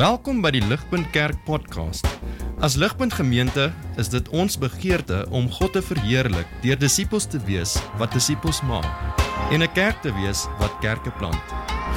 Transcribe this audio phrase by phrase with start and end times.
[0.00, 2.06] Welkom by die Ligpunt Kerk podcast.
[2.64, 3.66] As Ligpunt Gemeente
[4.00, 8.88] is dit ons begeerte om God te verheerlik deur disippels te wees wat disippels maak
[9.52, 11.44] en 'n kerk te wees wat kerke plant.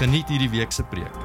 [0.03, 1.15] Geniet hierdie week se preek.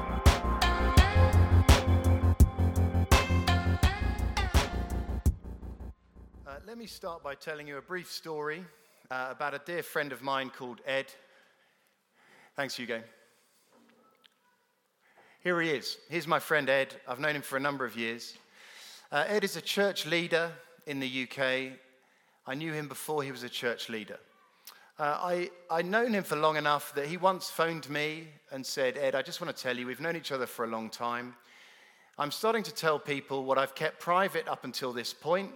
[6.47, 8.63] Uh, let me start by telling you a brief story
[9.11, 11.11] uh, about a dear friend of mine called Ed.
[12.55, 13.03] Thanks, Hugo.
[15.41, 15.97] Here he is.
[16.09, 16.95] Here's my friend Ed.
[17.07, 18.37] I've known him for a number of years.
[19.09, 20.51] Uh, Ed is a church leader
[20.85, 21.77] in the UK.
[22.45, 24.19] I knew him before he was a church leader.
[24.99, 28.97] Uh, I, I'd known him for long enough that he once phoned me and said,
[28.97, 31.35] Ed, I just want to tell you, we've known each other for a long time.
[32.17, 35.51] I'm starting to tell people what I've kept private up until this point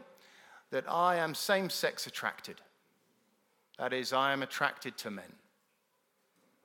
[0.72, 2.62] that I am same sex attracted.
[3.77, 5.34] That is, I am attracted to men.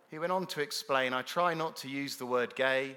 [0.09, 2.97] He went on to explain I try not to use the word gay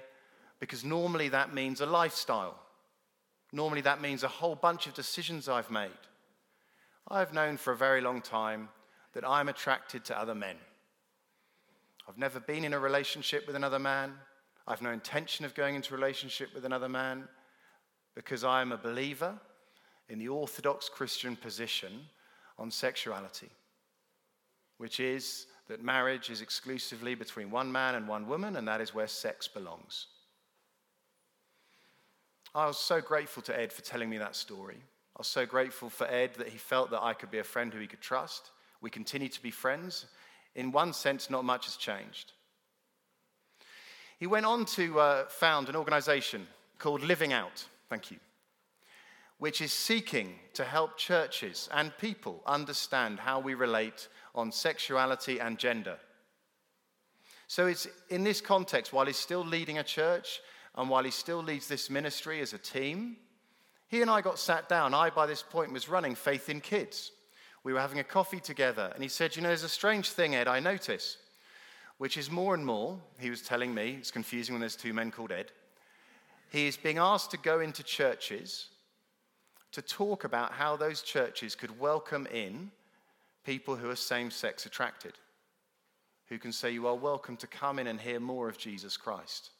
[0.62, 2.56] because normally that means a lifestyle.
[3.52, 5.90] Normally that means a whole bunch of decisions I've made.
[7.08, 8.68] I've known for a very long time
[9.14, 10.54] that I'm attracted to other men.
[12.08, 14.14] I've never been in a relationship with another man.
[14.68, 17.26] I've no intention of going into a relationship with another man
[18.14, 19.34] because I am a believer
[20.08, 22.06] in the orthodox Christian position
[22.56, 23.50] on sexuality,
[24.78, 28.94] which is that marriage is exclusively between one man and one woman, and that is
[28.94, 30.06] where sex belongs.
[32.54, 34.76] I was so grateful to Ed for telling me that story.
[34.76, 37.72] I was so grateful for Ed that he felt that I could be a friend
[37.72, 38.50] who he could trust.
[38.82, 40.06] We continue to be friends.
[40.54, 42.32] In one sense, not much has changed.
[44.18, 46.46] He went on to uh, found an organization
[46.78, 48.18] called Living Out, thank you,
[49.38, 55.58] which is seeking to help churches and people understand how we relate on sexuality and
[55.58, 55.96] gender.
[57.46, 60.40] So it's in this context, while he's still leading a church
[60.76, 63.16] and while he still leads this ministry as a team,
[63.88, 64.94] he and I got sat down.
[64.94, 67.12] I, by this point, was running Faith in Kids.
[67.62, 70.34] We were having a coffee together, and he said, You know, there's a strange thing,
[70.34, 71.18] Ed, I notice,
[71.98, 75.10] which is more and more, he was telling me, it's confusing when there's two men
[75.10, 75.52] called Ed.
[76.50, 78.68] He is being asked to go into churches
[79.72, 82.70] to talk about how those churches could welcome in
[83.44, 85.14] people who are same sex attracted,
[86.28, 89.50] who can say, You are welcome to come in and hear more of Jesus Christ.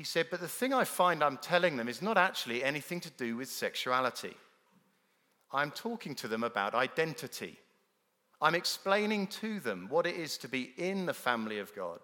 [0.00, 3.10] He said, But the thing I find I'm telling them is not actually anything to
[3.10, 4.34] do with sexuality.
[5.52, 7.58] I'm talking to them about identity.
[8.40, 12.00] I'm explaining to them what it is to be in the family of God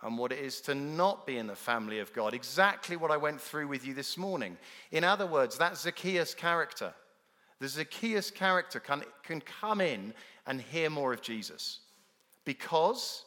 [0.00, 2.32] and what it is to not be in the family of God.
[2.32, 4.56] Exactly what I went through with you this morning.
[4.90, 6.94] In other words, that Zacchaeus character,
[7.60, 10.14] the Zacchaeus character can, can come in
[10.46, 11.80] and hear more of Jesus
[12.46, 13.26] because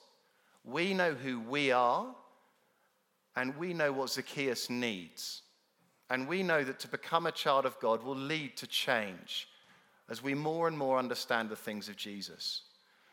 [0.63, 2.15] we know who we are
[3.39, 5.43] and we know what Zacchaeus needs.
[6.09, 9.47] And we know that to become a child of God will lead to change
[10.09, 12.63] as we more and more understand the things of Jesus.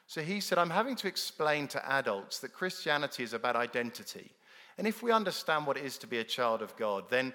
[0.09, 4.33] So he said, I'm having to explain to adults that Christianity is about identity.
[4.79, 7.33] And if we understand what it is to be a child of God, then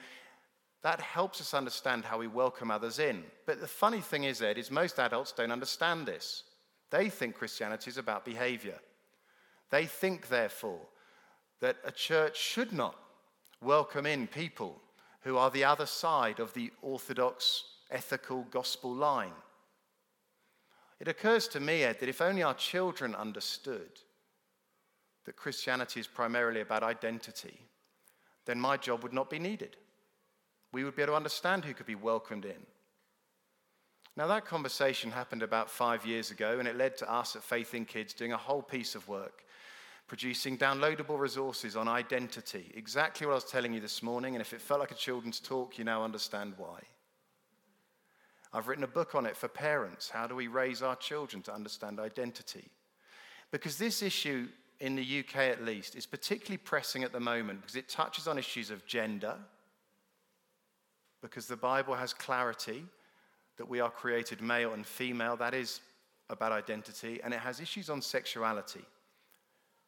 [0.84, 3.23] that helps us understand how we welcome others in.
[3.46, 6.44] But the funny thing is, Ed, is most adults don't understand this.
[6.90, 8.79] They think Christianity is about behavior.
[9.69, 10.81] They think, therefore,
[11.62, 12.96] that a church should not
[13.62, 14.82] welcome in people
[15.22, 19.34] who are the other side of the orthodox ethical gospel line.
[21.00, 23.90] It occurs to me, Ed, that if only our children understood
[25.26, 27.60] that Christianity is primarily about identity,
[28.46, 29.78] then my job would not be needed.
[30.74, 32.66] We would be able to understand who could be welcomed in.
[34.18, 37.74] Now, that conversation happened about five years ago, and it led to us at Faith
[37.74, 39.46] in Kids doing a whole piece of work,
[40.08, 42.72] producing downloadable resources on identity.
[42.76, 45.40] Exactly what I was telling you this morning, and if it felt like a children's
[45.40, 46.80] talk, you now understand why.
[48.54, 50.10] I've written a book on it for parents.
[50.10, 52.70] How do we raise our children to understand identity?
[53.52, 54.48] Because this issue,
[54.80, 58.38] in the UK at least, is particularly pressing at the moment because it touches on
[58.38, 59.36] issues of gender,
[61.22, 62.84] because the Bible has clarity
[63.58, 65.38] that we are created male and female.
[65.38, 65.82] That is
[66.30, 67.20] about identity.
[67.24, 68.84] And it has issues on sexuality.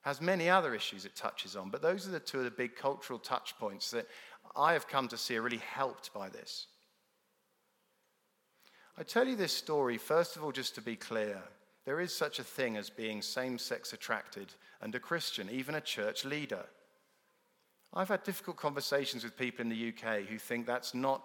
[0.03, 2.75] Has many other issues it touches on, but those are the two of the big
[2.75, 4.07] cultural touch points that
[4.55, 6.67] I have come to see are really helped by this.
[8.97, 11.41] I tell you this story, first of all, just to be clear.
[11.85, 15.81] There is such a thing as being same sex attracted and a Christian, even a
[15.81, 16.65] church leader.
[17.93, 21.23] I've had difficult conversations with people in the UK who think that's not,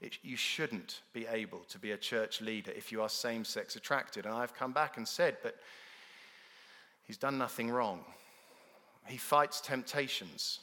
[0.00, 3.76] it, you shouldn't be able to be a church leader if you are same sex
[3.76, 4.24] attracted.
[4.24, 5.56] And I've come back and said, but
[7.10, 8.04] he's done nothing wrong.
[9.04, 10.60] He fights temptations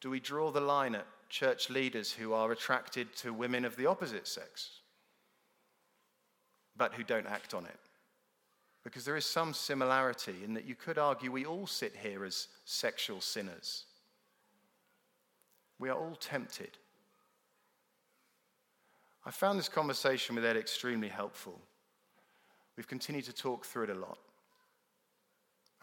[0.00, 3.84] Do we draw the line at church leaders who are attracted to women of the
[3.84, 4.80] opposite sex,
[6.78, 7.78] but who don't act on it?
[8.84, 12.48] Because there is some similarity in that you could argue we all sit here as
[12.64, 13.84] sexual sinners.
[15.78, 16.78] We are all tempted.
[19.26, 21.60] I found this conversation with Ed extremely helpful.
[22.78, 24.16] We've continued to talk through it a lot.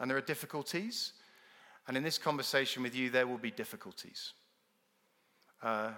[0.02, 1.12] And there are difficulties,
[1.86, 4.32] and in this conversation with you, there will be difficulties.
[5.62, 5.92] Uh,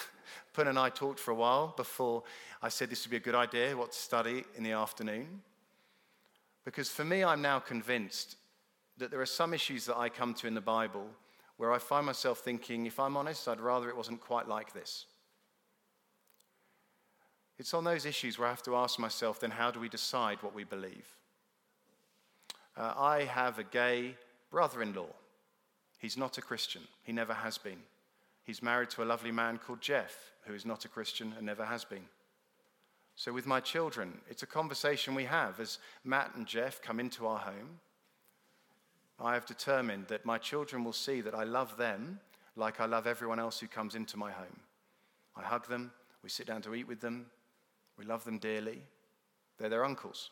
[0.52, 2.22] Pun and I talked for a while before
[2.62, 5.42] I said this would be a good idea, what to study in the afternoon.
[6.64, 8.36] Because for me, I'm now convinced
[8.96, 11.08] that there are some issues that I come to in the Bible
[11.56, 15.06] where I find myself thinking, if I'm honest, I'd rather it wasn't quite like this.
[17.58, 20.44] It's on those issues where I have to ask myself, then how do we decide
[20.44, 21.18] what we believe?
[22.78, 24.14] Uh, I have a gay
[24.50, 25.08] brother in law.
[25.98, 27.80] He's not a Christian, he never has been.
[28.44, 30.14] He's married to a lovely man called Jeff,
[30.46, 32.04] who is not a Christian and never has been.
[33.16, 37.26] So, with my children, it's a conversation we have as Matt and Jeff come into
[37.26, 37.80] our home.
[39.18, 42.20] I have determined that my children will see that I love them
[42.54, 44.60] like I love everyone else who comes into my home.
[45.36, 45.90] I hug them,
[46.22, 47.26] we sit down to eat with them,
[47.98, 48.82] we love them dearly.
[49.58, 50.30] They're their uncles.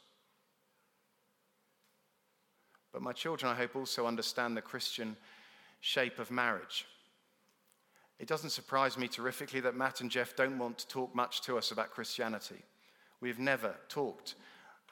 [2.96, 5.18] But my children, I hope, also understand the Christian
[5.80, 6.86] shape of marriage.
[8.18, 11.58] It doesn't surprise me terrifically that Matt and Jeff don't want to talk much to
[11.58, 12.62] us about Christianity.
[13.20, 14.34] We've never talked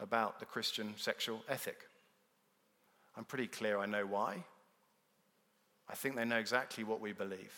[0.01, 1.79] about the Christian sexual ethic.
[3.17, 4.45] I'm pretty clear I know why.
[5.89, 7.55] I think they know exactly what we believe.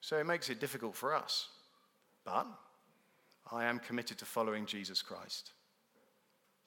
[0.00, 1.48] So it makes it difficult for us.
[2.24, 2.46] But
[3.52, 5.50] I am committed to following Jesus Christ,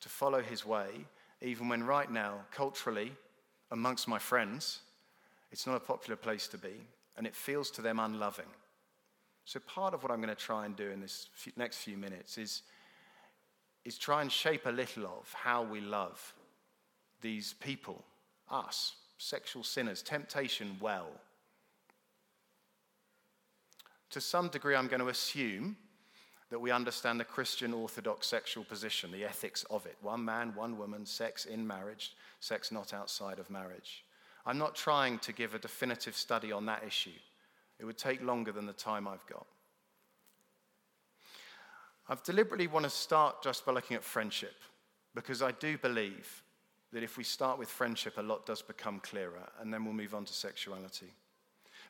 [0.01, 1.07] to follow his way,
[1.41, 3.11] even when right now, culturally,
[3.71, 4.79] amongst my friends,
[5.51, 6.73] it's not a popular place to be,
[7.15, 8.45] and it feels to them unloving.
[9.45, 12.37] So, part of what I'm going to try and do in this next few minutes
[12.37, 12.63] is,
[13.85, 16.33] is try and shape a little of how we love
[17.21, 18.03] these people,
[18.49, 21.09] us, sexual sinners, temptation well.
[24.11, 25.77] To some degree, I'm going to assume
[26.49, 30.77] that we understand the Christian Orthodox sexual position, the ethics of it one man, one
[30.77, 34.03] woman, sex in marriage, sex not outside of marriage.
[34.45, 37.19] I'm not trying to give a definitive study on that issue.
[37.79, 39.45] It would take longer than the time I've got.
[42.07, 44.55] I've deliberately want to start just by looking at friendship
[45.13, 46.43] because I do believe
[46.93, 50.15] that if we start with friendship, a lot does become clearer, and then we'll move
[50.15, 51.11] on to sexuality.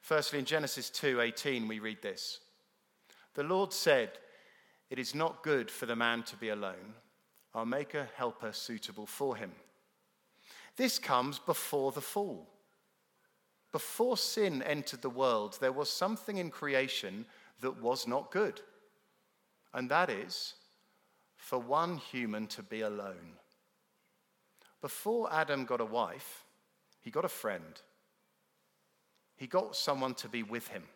[0.02, 2.40] Firstly, in Genesis 2:18, we read this:
[3.36, 4.18] "The Lord said,
[4.90, 6.96] It is not good for the man to be alone.
[7.54, 9.56] I'll make a helper suitable for him."
[10.76, 12.48] This comes before the fall.
[13.72, 17.28] Before sin entered the world, there was something in creation
[17.60, 18.62] that was not good.
[19.74, 20.56] And that is
[21.36, 23.40] for one human to be alone.
[24.82, 26.46] Before Adam got a wife,
[27.00, 27.82] he got a friend.
[29.36, 30.88] He got someone to be with him.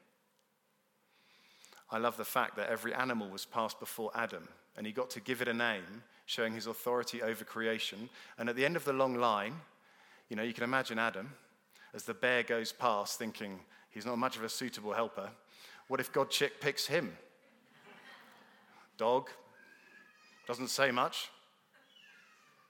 [1.92, 4.48] I love the fact that every animal was passed before Adam,
[4.78, 8.10] and he got to give it a name, showing his authority over creation.
[8.38, 9.56] And at the end of the long line,
[10.30, 11.34] you know, you can imagine Adam
[11.94, 15.30] as the bear goes past thinking he's not much of a suitable helper.
[15.90, 17.18] What if God chick picks him?
[18.98, 19.30] Dog,
[20.48, 21.30] doesn't say much.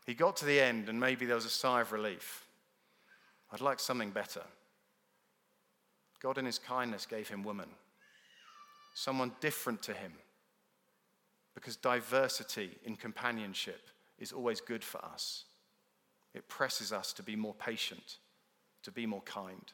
[0.08, 2.48] He got to the end and maybe there was a sigh of relief.
[3.52, 4.42] I'd like something better.
[6.22, 7.70] God, in his kindness, gave him woman,
[8.94, 10.14] someone different to him,
[11.54, 15.46] because diversity in companionship is always good for us.
[16.34, 18.18] It presses us to be more patient
[18.84, 19.72] to be more kind.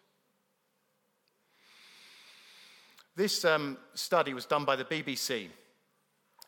[3.16, 5.48] This um, study was done by the BBC.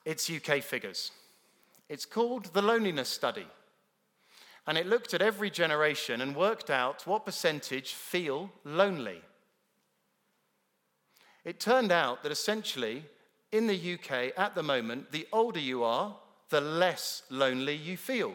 [0.05, 1.11] It's UK figures.
[1.87, 3.47] It's called the Loneliness Study.
[4.67, 9.21] And it looked at every generation and worked out what percentage feel lonely.
[11.45, 13.05] It turned out that essentially,
[13.51, 16.15] in the UK at the moment, the older you are,
[16.49, 18.33] the less lonely you feel.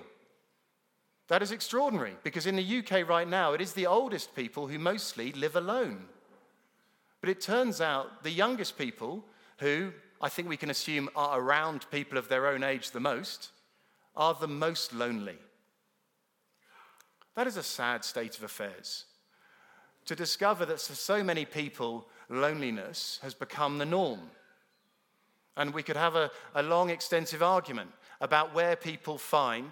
[1.29, 4.79] That is extraordinary because in the UK right now, it is the oldest people who
[4.79, 6.07] mostly live alone.
[7.21, 9.25] But it turns out the youngest people,
[9.59, 13.51] who I think we can assume are around people of their own age the most,
[14.17, 15.39] are the most lonely.
[17.35, 19.07] That is a sad state of affairs.
[20.07, 24.21] To discover that for so many people, loneliness has become the norm.
[25.57, 29.71] And we could have a, a long, extensive argument about where people find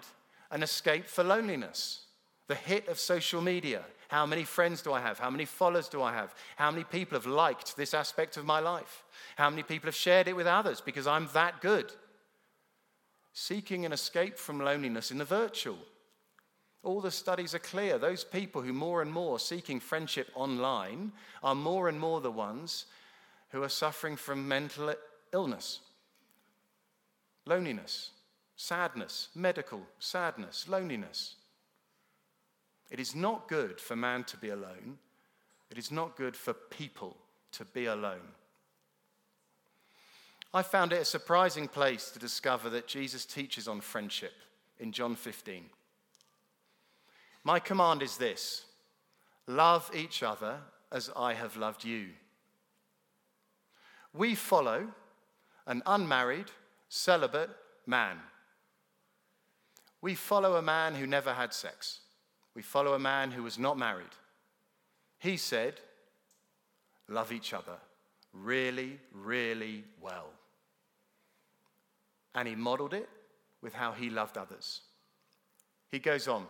[0.51, 2.05] an escape for loneliness.
[2.47, 5.17] The hit of social media How many friends do I have?
[5.17, 6.35] How many followers do I have?
[6.55, 9.03] How many people have liked this aspect of my life?
[9.35, 11.91] How many people have shared it with others because I'm that good?
[13.33, 15.79] Seeking an escape from loneliness in the virtual.
[16.83, 17.97] All the studies are clear.
[17.97, 22.85] Those people who more and more seeking friendship online are more and more the ones
[23.49, 24.93] who are suffering from mental
[25.31, 25.79] illness,
[27.45, 28.11] loneliness,
[28.57, 31.35] sadness, medical sadness, loneliness.
[32.91, 34.97] It is not good for man to be alone.
[35.71, 37.17] It is not good for people
[37.53, 38.33] to be alone.
[40.53, 44.33] I found it a surprising place to discover that Jesus teaches on friendship
[44.79, 45.65] in John 15.
[47.43, 48.65] My command is this
[49.47, 50.57] love each other
[50.91, 52.09] as I have loved you.
[54.13, 54.87] We follow
[55.65, 56.51] an unmarried,
[56.87, 57.49] celibate
[57.85, 58.17] man.
[60.01, 61.99] We follow a man who never had sex.
[62.55, 64.05] We follow a man who was not married.
[65.19, 65.79] He said,
[67.09, 67.77] Love each other
[68.33, 70.29] really, really well.
[72.35, 73.09] And he modeled it
[73.61, 74.81] with how he loved others.
[75.91, 76.47] He goes on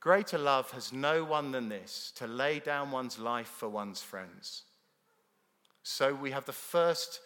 [0.00, 4.62] Greater love has no one than this to lay down one's life for one's friends.
[5.82, 7.20] So we have the first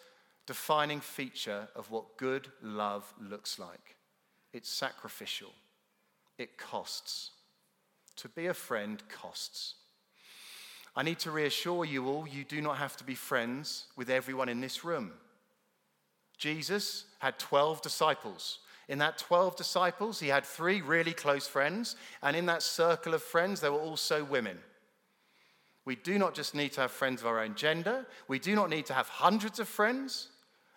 [0.47, 3.95] defining feature of what good love looks like
[4.53, 5.51] it's sacrificial,
[6.37, 7.31] it costs.
[8.17, 9.73] To be a friend costs.
[10.95, 14.49] I need to reassure you all you do not have to be friends with everyone
[14.49, 15.13] in this room.
[16.37, 18.59] Jesus had 12 disciples.
[18.89, 23.23] In that 12 disciples, he had three really close friends, and in that circle of
[23.23, 24.57] friends, there were also women.
[25.85, 28.69] We do not just need to have friends of our own gender, we do not
[28.69, 30.29] need to have hundreds of friends.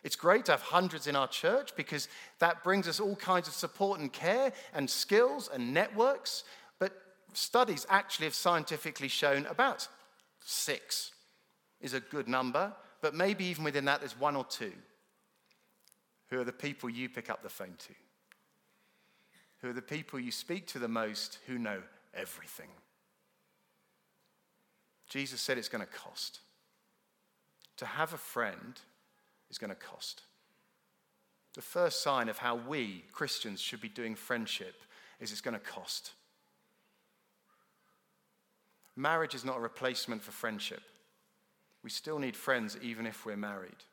[0.04, 2.06] It's great to have hundreds in our church because
[2.38, 6.44] that brings us all kinds of support and care and skills and networks.
[6.78, 6.92] But
[7.32, 9.88] studies actually have scientifically shown about
[10.44, 11.10] six
[11.80, 12.72] is a good number,
[13.02, 14.72] but maybe even within that, there's one or two
[16.28, 17.94] who are the people you pick up the phone to,
[19.60, 21.82] who are the people you speak to the most who know
[22.14, 22.68] everything.
[25.08, 26.40] Jesus said it's going to cost.
[27.78, 28.80] To have a friend
[29.50, 30.22] is going to cost.
[31.54, 34.74] The first sign of how we, Christians, should be doing friendship
[35.20, 36.12] is it's going to cost.
[38.96, 40.82] Marriage is not a replacement for friendship.
[41.82, 43.84] We still need friends even if we're married.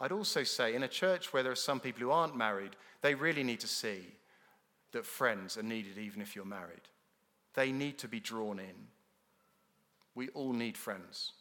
[0.00, 3.14] I'd also say in a church where there are some people who aren't married, they
[3.14, 4.00] really need to see
[4.92, 6.88] that friends are needed even if you're married.
[7.54, 8.88] They need to be drawn in.
[10.14, 11.32] We all need friends.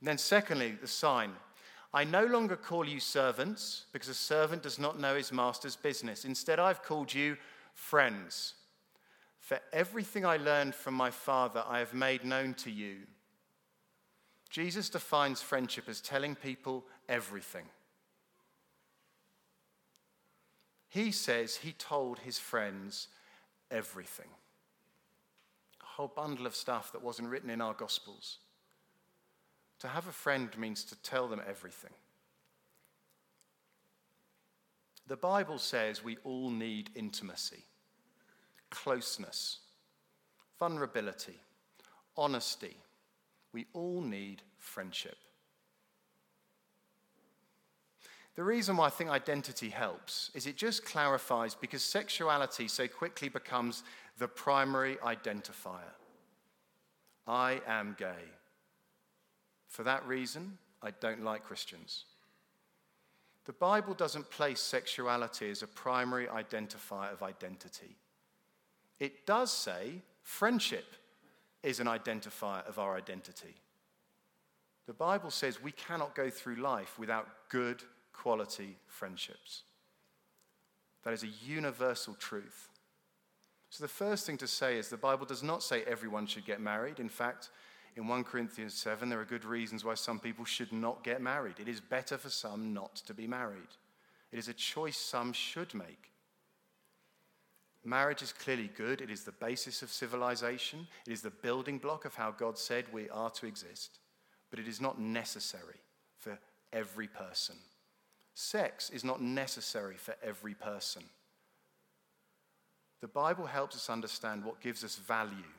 [0.00, 1.32] And then, secondly, the sign
[1.92, 6.24] I no longer call you servants because a servant does not know his master's business.
[6.24, 7.36] Instead, I've called you
[7.72, 8.54] friends.
[9.40, 12.98] For everything I learned from my Father, I have made known to you.
[14.50, 17.64] Jesus defines friendship as telling people everything.
[20.88, 23.08] He says he told his friends
[23.70, 24.28] everything
[25.82, 28.38] A whole bundle of stuff that wasn't written in our Gospels.
[29.80, 31.92] To have a friend means to tell them everything.
[35.06, 37.64] The Bible says we all need intimacy,
[38.70, 39.60] closeness,
[40.58, 41.38] vulnerability,
[42.16, 42.76] honesty.
[43.52, 45.16] We all need friendship.
[48.38, 53.28] The reason why I think identity helps is it just clarifies because sexuality so quickly
[53.28, 53.82] becomes
[54.16, 55.96] the primary identifier.
[57.26, 58.30] I am gay.
[59.66, 62.04] For that reason, I don't like Christians.
[63.44, 67.96] The Bible doesn't place sexuality as a primary identifier of identity.
[69.00, 70.94] It does say friendship
[71.64, 73.56] is an identifier of our identity.
[74.86, 77.82] The Bible says we cannot go through life without good
[78.22, 79.62] quality friendships.
[81.04, 82.68] That is a universal truth.
[83.70, 86.60] So, the first thing to say is the Bible does not say everyone should get
[86.60, 87.00] married.
[87.00, 87.50] In fact,
[87.96, 91.60] in 1 Corinthians 7, there are good reasons why some people should not get married.
[91.60, 93.76] It is better for some not to be married,
[94.32, 96.12] it is a choice some should make.
[97.84, 99.00] Marriage is clearly good.
[99.00, 100.86] It is the basis of civilization.
[101.06, 104.00] It is the building block of how God said we are to exist.
[104.50, 105.80] But it is not necessary
[106.18, 106.38] for
[106.72, 107.54] every person.
[108.40, 111.02] Sex is not necessary for every person.
[113.00, 115.50] The Bible helps us understand what gives us value,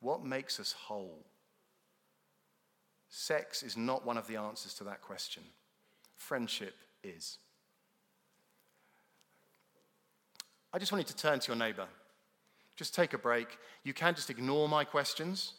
[0.00, 1.24] what makes us whole.
[3.08, 5.42] Sex is not one of the answers to that question.
[6.18, 7.38] Friendship is.
[10.74, 11.86] I just want you to turn to your neighbor.
[12.76, 13.56] Just take a break.
[13.82, 15.54] You can just ignore my questions.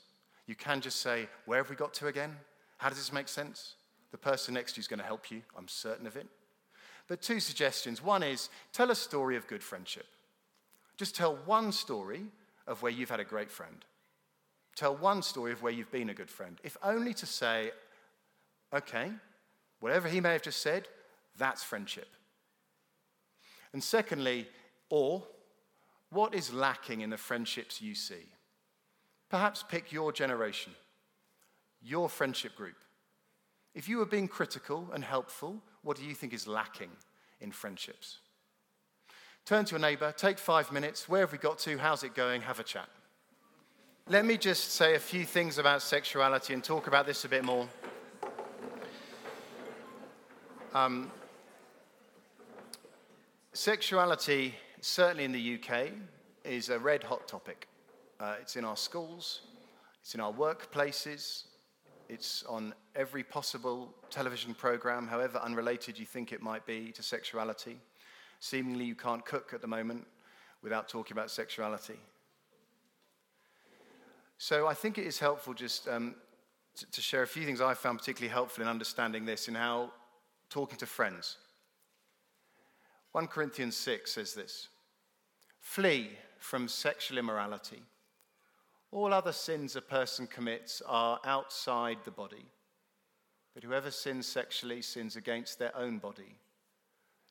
[0.45, 2.37] You can just say, Where have we got to again?
[2.77, 3.73] How does this make sense?
[4.11, 5.41] The person next to you is going to help you.
[5.57, 6.27] I'm certain of it.
[7.11, 8.01] But two suggestions.
[8.01, 10.05] One is tell a story of good friendship.
[10.95, 12.21] Just tell one story
[12.67, 13.83] of where you've had a great friend.
[14.77, 17.71] Tell one story of where you've been a good friend, if only to say,
[18.73, 19.11] okay,
[19.81, 20.87] whatever he may have just said,
[21.37, 22.07] that's friendship.
[23.73, 24.47] And secondly,
[24.89, 25.21] or
[26.11, 28.23] what is lacking in the friendships you see?
[29.29, 30.71] Perhaps pick your generation,
[31.81, 32.77] your friendship group.
[33.75, 36.91] If you are being critical and helpful, what do you think is lacking
[37.39, 38.19] in friendships?
[39.45, 41.09] Turn to your neighbor, take five minutes.
[41.09, 41.77] Where have we got to?
[41.77, 42.41] How's it going?
[42.41, 42.87] Have a chat.
[44.07, 47.43] Let me just say a few things about sexuality and talk about this a bit
[47.43, 47.67] more.
[50.73, 51.11] Um,
[53.53, 55.89] sexuality, certainly in the UK,
[56.43, 57.67] is a red hot topic.
[58.19, 59.41] Uh, it's in our schools,
[60.01, 61.45] it's in our workplaces,
[62.11, 67.79] it's on every possible television program, however unrelated you think it might be to sexuality.
[68.41, 70.05] Seemingly, you can't cook at the moment
[70.61, 71.97] without talking about sexuality.
[74.37, 76.15] So I think it is helpful just um,
[76.75, 79.91] to, to share a few things I found particularly helpful in understanding this and how
[80.49, 81.37] talking to friends.
[83.13, 84.67] 1 Corinthians 6 says this
[85.61, 87.83] Flee from sexual immorality.
[88.91, 92.45] All other sins a person commits are outside the body,
[93.53, 96.35] but whoever sins sexually sins against their own body.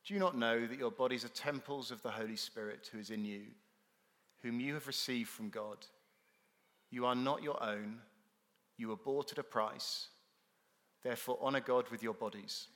[0.07, 3.11] Do you not know that your bodies are temples of the Holy Spirit who is
[3.11, 3.43] in you,
[4.43, 5.77] whom you have received from God?
[6.91, 7.99] You are not your own.
[8.79, 10.09] You were bought at a price.
[11.03, 12.69] Therefore, honor God with your bodies.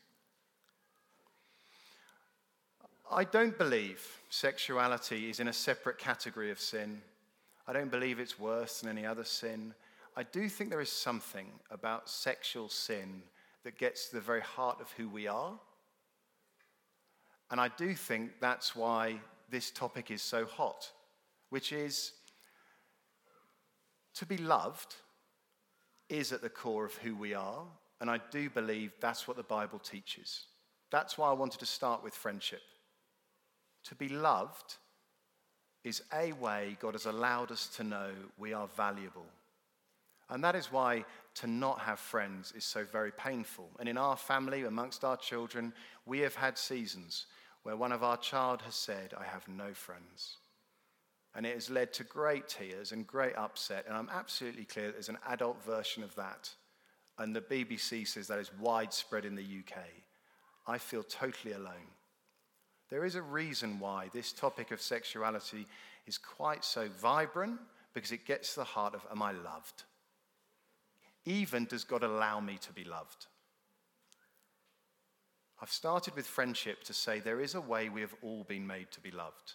[3.11, 7.01] I don't believe sexuality is in a separate category of sin.
[7.67, 9.75] I don't believe it's worse than any other sin.
[10.17, 13.23] I do think there is something about sexual sin
[13.65, 15.59] that gets to the very heart of who we are.
[17.51, 19.17] And I do think that's why
[19.51, 20.91] this topic is so hot,
[21.51, 22.13] which is
[24.15, 24.95] to be loved
[26.09, 27.65] is at the core of who we are,
[28.01, 30.47] and I do believe that's what the Bible teaches.
[30.91, 32.63] That's why I wanted to start with friendship.
[33.85, 34.77] To be loved
[35.85, 39.27] is a way God has allowed us to know we are valuable.
[40.31, 41.05] And that is why
[41.37, 43.69] to not have friends is so very painful.
[43.79, 45.75] And in our family, amongst our children,
[46.07, 47.27] we have had seasons
[47.63, 50.39] where one of our child has said, I have no friends.
[51.35, 53.85] And it has led to great tears and great upset.
[53.87, 56.51] And I'm absolutely clear there's an adult version of that.
[57.19, 59.79] And the BBC says that is widespread in the UK.
[60.67, 61.91] I feel totally alone.
[62.91, 65.67] There is a reason why this topic of sexuality
[66.07, 67.59] is quite so vibrant
[67.95, 69.85] because it gets to the heart of Am I loved?
[71.25, 73.27] Even does God allow me to be loved?
[75.63, 78.91] I've started with friendship to say there is a way we have all been made
[78.91, 79.55] to be loved.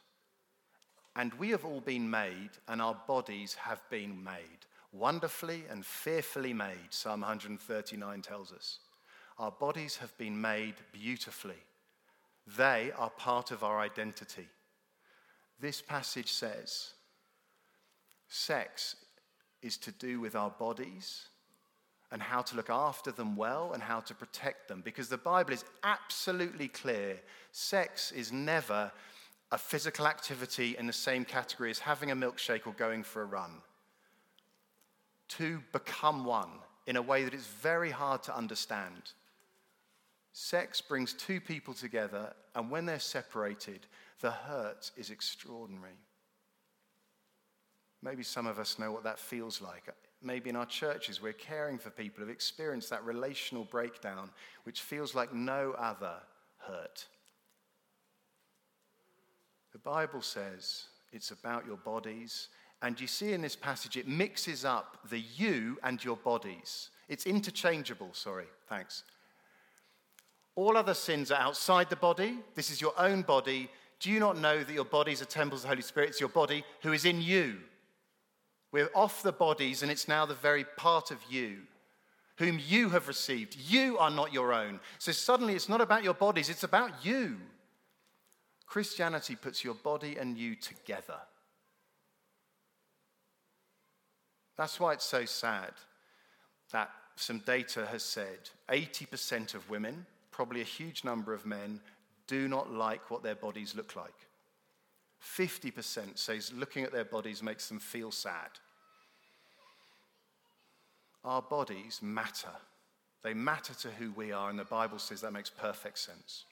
[1.16, 4.66] And we have all been made, and our bodies have been made.
[4.92, 8.80] Wonderfully and fearfully made, Psalm 139 tells us.
[9.38, 11.62] Our bodies have been made beautifully.
[12.58, 14.48] They are part of our identity.
[15.60, 16.94] This passage says
[18.28, 18.96] sex
[19.62, 21.26] is to do with our bodies
[22.12, 25.54] and how to look after them well and how to protect them because the Bible
[25.54, 27.20] is absolutely clear.
[27.52, 28.92] Sex is never
[29.52, 33.26] a physical activity in the same category as having a milkshake or going for a
[33.26, 33.52] run.
[35.30, 36.50] To become one
[36.88, 39.12] in a way that is very hard to understand.
[40.32, 43.88] Sex brings two people together, and when they're separated,
[44.22, 45.98] the hurt is extraordinary.
[48.02, 49.94] Maybe some of us know what that feels like.
[50.22, 54.30] Maybe in our churches, we're caring for people who've experienced that relational breakdown,
[54.64, 56.16] which feels like no other
[56.58, 57.06] hurt.
[59.72, 62.50] The Bible says it's about your bodies.
[62.82, 66.90] And you see in this passage, it mixes up the you and your bodies.
[67.10, 69.04] It's interchangeable, sorry, thanks.
[70.60, 72.38] All other sins are outside the body.
[72.54, 73.70] This is your own body.
[74.02, 76.10] Do you not know that your bodies are temples of the Holy Spirit?
[76.10, 77.60] It's your body who is in you.
[78.74, 81.60] We're off the bodies, and it's now the very part of you
[82.40, 83.56] whom you have received.
[83.56, 84.82] You are not your own.
[84.98, 87.38] So suddenly it's not about your bodies, it's about you.
[88.66, 91.22] Christianity puts your body and you together.
[94.58, 95.72] That's why it's so sad
[96.74, 100.06] that some data has said 80% of women,
[100.40, 101.82] probably a huge number of men,
[102.26, 104.16] do not like what their bodies look like.
[105.22, 108.52] 50% says looking at their bodies makes them feel sad.
[111.26, 112.56] our bodies matter.
[113.22, 116.46] They matter to who we are, and the Bible says that makes perfect sense.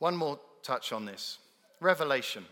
[0.00, 1.38] One more touch on this
[1.78, 2.44] Revelation.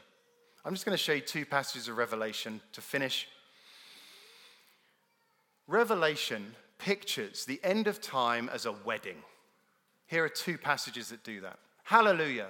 [0.65, 3.27] I'm just going to show you two passages of Revelation to finish.
[5.67, 9.25] Revelation pictures the end of time as a wedding.
[10.09, 11.59] Here are two passages that do that.
[11.85, 12.49] Hallelujah.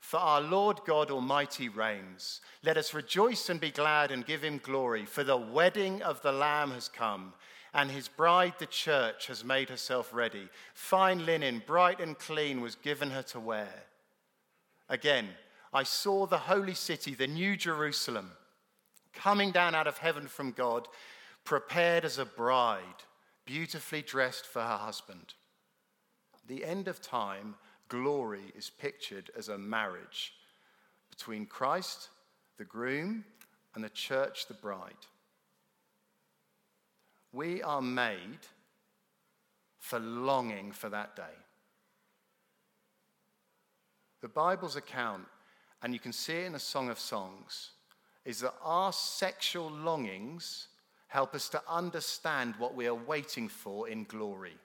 [0.00, 2.40] For our Lord God Almighty reigns.
[2.62, 6.32] Let us rejoice and be glad and give him glory, for the wedding of the
[6.32, 7.32] Lamb has come,
[7.74, 10.48] and his bride, the church, has made herself ready.
[10.74, 13.84] Fine linen, bright and clean, was given her to wear.
[14.88, 15.28] Again,
[15.72, 18.30] I saw the holy city, the new Jerusalem,
[19.12, 20.88] coming down out of heaven from God,
[21.44, 23.04] prepared as a bride,
[23.44, 25.34] beautifully dressed for her husband.
[26.48, 27.54] The end of time,
[27.88, 30.32] glory is pictured as a marriage
[31.10, 32.08] between Christ,
[32.56, 33.24] the groom,
[33.74, 34.92] and the church, the bride.
[37.32, 38.40] We are made
[39.78, 41.22] for longing for that day.
[44.22, 45.26] The Bible's account,
[45.82, 47.72] and you can see it in the Song of Songs,
[48.24, 50.68] is that our sexual longings
[51.08, 54.56] help us to understand what we are waiting for in glory.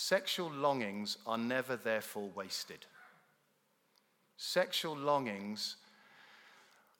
[0.00, 2.86] Sexual longings are never therefore wasted.
[4.36, 5.74] Sexual longings,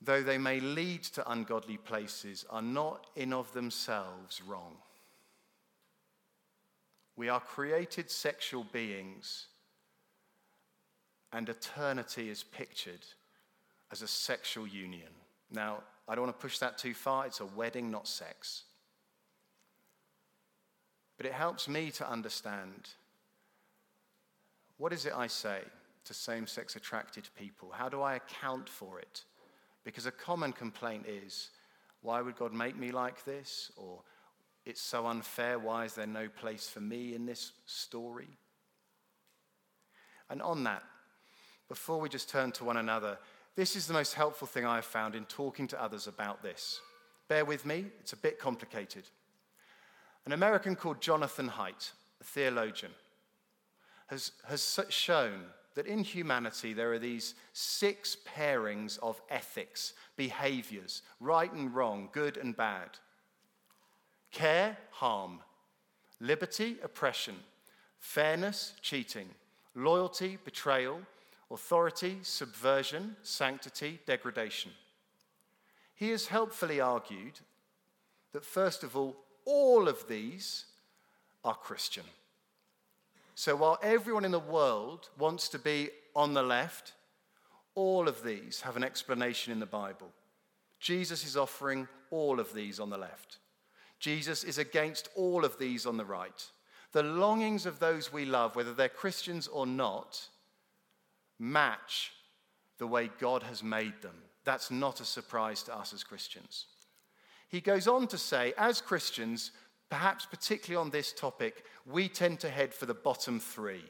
[0.02, 4.78] though they may lead to ungodly places, are not in of themselves wrong.
[7.14, 9.46] We are created sexual beings,
[11.32, 13.06] and eternity is pictured
[13.92, 15.12] as a sexual union.
[15.52, 17.26] Now, I don't want to push that too far.
[17.26, 18.64] It's a wedding, not sex.
[21.18, 22.88] But it helps me to understand
[24.78, 25.58] what is it I say
[26.04, 27.70] to same sex attracted people?
[27.72, 29.24] How do I account for it?
[29.84, 31.50] Because a common complaint is,
[32.00, 33.72] why would God make me like this?
[33.76, 34.00] Or
[34.64, 35.58] it's so unfair.
[35.58, 38.28] Why is there no place for me in this story?
[40.30, 40.84] And on that,
[41.68, 43.18] before we just turn to one another,
[43.56, 46.80] this is the most helpful thing I have found in talking to others about this.
[47.26, 49.04] Bear with me, it's a bit complicated.
[50.26, 52.92] An American called Jonathan Haidt, a theologian,
[54.08, 61.52] has, has shown that in humanity there are these six pairings of ethics, behaviors, right
[61.52, 62.90] and wrong, good and bad.
[64.32, 65.40] Care, harm,
[66.20, 67.36] liberty, oppression,
[68.00, 69.28] fairness, cheating,
[69.74, 71.00] loyalty, betrayal,
[71.50, 74.72] authority, subversion, sanctity, degradation.
[75.94, 77.40] He has helpfully argued
[78.32, 79.16] that, first of all,
[79.48, 80.66] all of these
[81.42, 82.04] are Christian.
[83.34, 86.92] So while everyone in the world wants to be on the left,
[87.74, 90.10] all of these have an explanation in the Bible.
[90.80, 93.38] Jesus is offering all of these on the left.
[93.98, 96.44] Jesus is against all of these on the right.
[96.92, 100.28] The longings of those we love, whether they're Christians or not,
[101.38, 102.12] match
[102.76, 104.14] the way God has made them.
[104.44, 106.66] That's not a surprise to us as Christians.
[107.48, 109.52] He goes on to say, as Christians,
[109.90, 113.84] perhaps particularly on this topic, we tend to head for the bottom three.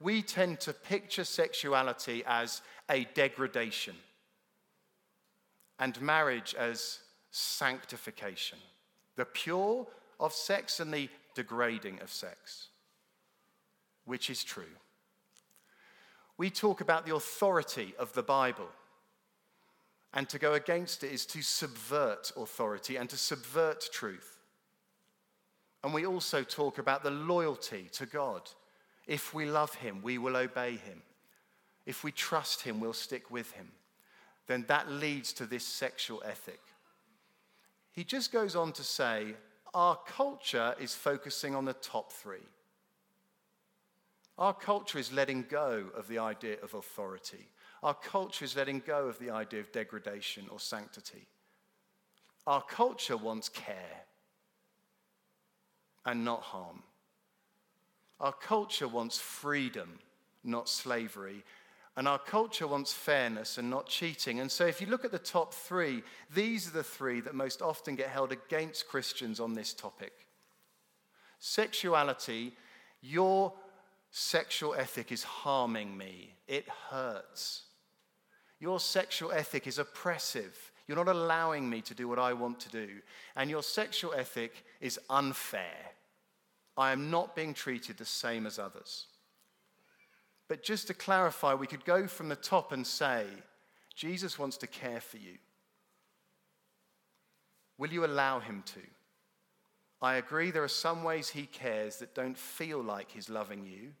[0.00, 3.96] We tend to picture sexuality as a degradation
[5.78, 7.00] and marriage as
[7.30, 8.58] sanctification
[9.16, 9.86] the pure
[10.18, 12.68] of sex and the degrading of sex,
[14.06, 14.76] which is true.
[16.38, 18.68] We talk about the authority of the Bible.
[20.12, 24.38] And to go against it is to subvert authority and to subvert truth.
[25.84, 28.42] And we also talk about the loyalty to God.
[29.06, 31.02] If we love Him, we will obey Him.
[31.86, 33.68] If we trust Him, we'll stick with Him.
[34.46, 36.60] Then that leads to this sexual ethic.
[37.92, 39.34] He just goes on to say,
[39.72, 42.46] our culture is focusing on the top three.
[44.38, 47.48] Our culture is letting go of the idea of authority.
[47.82, 51.26] Our culture is letting go of the idea of degradation or sanctity.
[52.46, 54.04] Our culture wants care
[56.04, 56.82] and not harm.
[58.18, 59.98] Our culture wants freedom,
[60.44, 61.44] not slavery.
[61.96, 64.40] And our culture wants fairness and not cheating.
[64.40, 67.62] And so, if you look at the top three, these are the three that most
[67.62, 70.12] often get held against Christians on this topic
[71.40, 72.52] sexuality,
[73.00, 73.52] your
[74.10, 77.62] sexual ethic is harming me, it hurts.
[78.60, 80.70] Your sexual ethic is oppressive.
[80.86, 82.88] You're not allowing me to do what I want to do.
[83.34, 85.92] And your sexual ethic is unfair.
[86.76, 89.06] I am not being treated the same as others.
[90.46, 93.24] But just to clarify, we could go from the top and say,
[93.94, 95.38] Jesus wants to care for you.
[97.78, 98.80] Will you allow him to?
[100.02, 103.92] I agree there are some ways he cares that don't feel like he's loving you.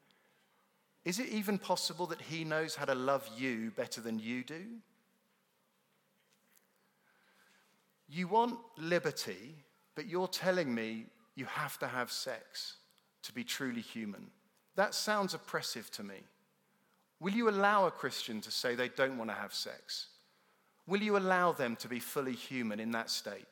[1.04, 4.62] Is it even possible that he knows how to love you better than you do?
[8.08, 9.54] You want liberty,
[9.94, 12.76] but you're telling me you have to have sex
[13.22, 14.26] to be truly human.
[14.76, 16.16] That sounds oppressive to me.
[17.20, 20.08] Will you allow a Christian to say they don't want to have sex?
[20.86, 23.46] Will you allow them to be fully human in that state?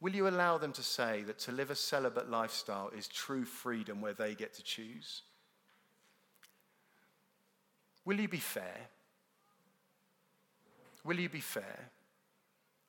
[0.00, 4.00] Will you allow them to say that to live a celibate lifestyle is true freedom
[4.00, 5.22] where they get to choose?
[8.10, 8.88] Will you be fair?
[11.04, 11.90] Will you be fair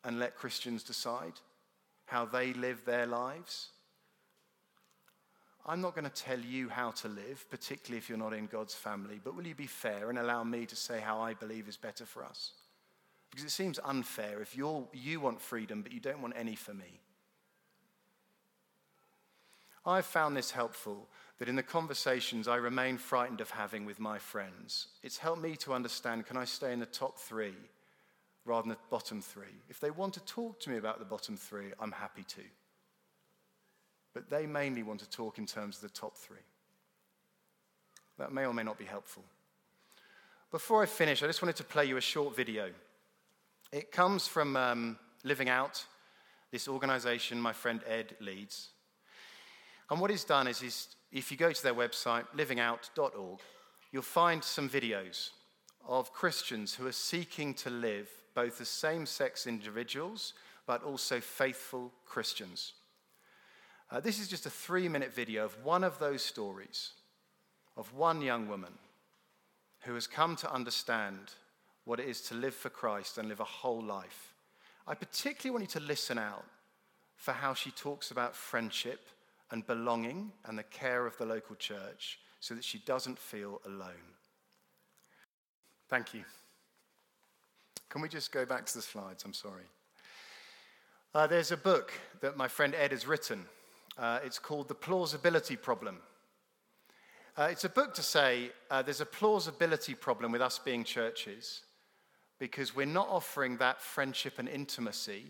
[0.03, 1.33] and let Christians decide
[2.07, 3.67] how they live their lives?
[5.63, 8.73] I'm not going to tell you how to live, particularly if you're not in God's
[8.73, 11.77] family, but will you be fair and allow me to say how I believe is
[11.77, 12.53] better for us?
[13.29, 16.73] Because it seems unfair if you're, you want freedom, but you don't want any for
[16.73, 16.99] me.
[19.85, 21.07] I've found this helpful
[21.41, 25.55] that in the conversations I remain frightened of having with my friends, it's helped me
[25.55, 27.55] to understand can I stay in the top three
[28.45, 29.55] rather than the bottom three?
[29.67, 32.41] If they want to talk to me about the bottom three, I'm happy to.
[34.13, 36.45] But they mainly want to talk in terms of the top three.
[38.19, 39.23] That may or may not be helpful.
[40.51, 42.69] Before I finish, I just wanted to play you a short video.
[43.71, 45.83] It comes from um, Living Out,
[46.51, 48.67] this organization my friend Ed leads.
[49.89, 53.39] And what he's done is, he's, if you go to their website, livingout.org,
[53.91, 55.31] you'll find some videos
[55.87, 60.33] of Christians who are seeking to live both as same sex individuals
[60.65, 62.73] but also faithful Christians.
[63.89, 66.91] Uh, this is just a three minute video of one of those stories
[67.75, 68.73] of one young woman
[69.81, 71.17] who has come to understand
[71.85, 74.33] what it is to live for Christ and live a whole life.
[74.87, 76.45] I particularly want you to listen out
[77.15, 78.99] for how she talks about friendship
[79.51, 84.15] and belonging and the care of the local church so that she doesn't feel alone.
[85.89, 86.23] Thank you.
[87.89, 89.23] Can we just go back to the slides?
[89.25, 89.65] I'm sorry.
[91.13, 93.45] Uh, there's a book that my friend Ed has written.
[93.97, 95.97] Uh, it's called The Plausibility Problem.
[97.37, 101.63] Uh, it's a book to say uh, there's a plausibility problem with us being churches
[102.39, 105.25] because we're not offering that friendship and intimacy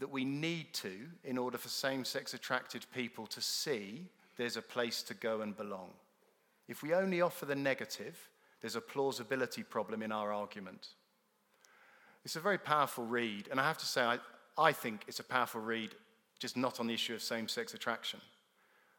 [0.00, 4.62] that we need to in order for same sex attracted people to see there's a
[4.62, 5.90] place to go and belong.
[6.68, 8.28] If we only offer the negative,
[8.60, 10.88] there's a plausibility problem in our argument.
[12.24, 14.18] It's a very powerful read, and I have to say, I,
[14.56, 15.94] I think it's a powerful read,
[16.38, 18.20] just not on the issue of same sex attraction.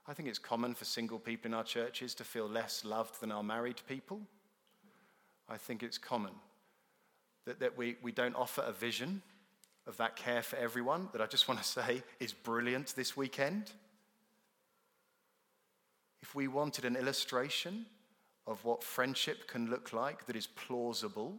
[0.08, 3.32] I think it's common for single people in our churches to feel less loved than
[3.32, 4.22] our married people.
[5.50, 6.34] I think it's common
[7.46, 9.22] that, that we, we don't offer a vision
[9.88, 13.72] of that care for everyone that I just want to say is brilliant this weekend.
[16.22, 17.86] If we wanted an illustration
[18.48, 21.36] of what friendship can look like that is plausible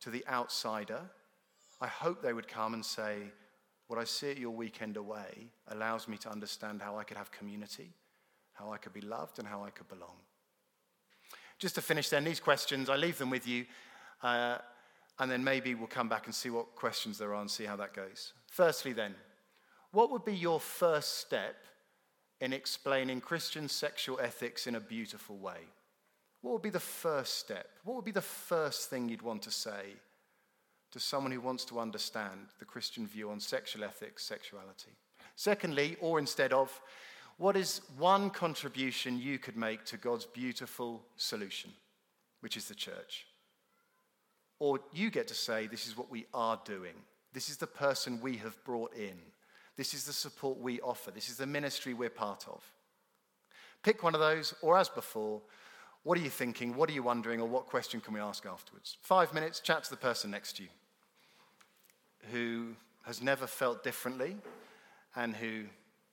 [0.00, 1.00] to the outsider,
[1.80, 3.18] I hope they would come and say,
[3.86, 7.30] What I see at your weekend away allows me to understand how I could have
[7.30, 7.92] community,
[8.52, 10.16] how I could be loved, and how I could belong.
[11.58, 13.66] Just to finish then, these questions, I leave them with you.
[14.22, 14.58] Uh,
[15.18, 17.76] and then maybe we'll come back and see what questions there are and see how
[17.76, 18.32] that goes.
[18.46, 19.14] Firstly, then,
[19.90, 21.56] what would be your first step
[22.40, 25.60] in explaining Christian sexual ethics in a beautiful way?
[26.42, 27.68] What would be the first step?
[27.84, 29.94] What would be the first thing you'd want to say
[30.92, 34.92] to someone who wants to understand the Christian view on sexual ethics, sexuality?
[35.34, 36.80] Secondly, or instead of,
[37.38, 41.70] what is one contribution you could make to God's beautiful solution,
[42.40, 43.27] which is the church?
[44.58, 46.94] Or you get to say, This is what we are doing.
[47.32, 49.18] This is the person we have brought in.
[49.76, 51.10] This is the support we offer.
[51.10, 52.62] This is the ministry we're part of.
[53.82, 55.40] Pick one of those, or as before,
[56.02, 56.74] what are you thinking?
[56.74, 57.40] What are you wondering?
[57.40, 58.96] Or what question can we ask afterwards?
[59.02, 60.68] Five minutes, chat to the person next to you
[62.32, 64.36] who has never felt differently
[65.16, 65.64] and who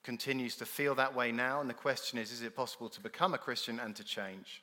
[0.02, 1.60] continues to feel that way now.
[1.60, 4.62] And the question is is it possible to become a Christian and to change?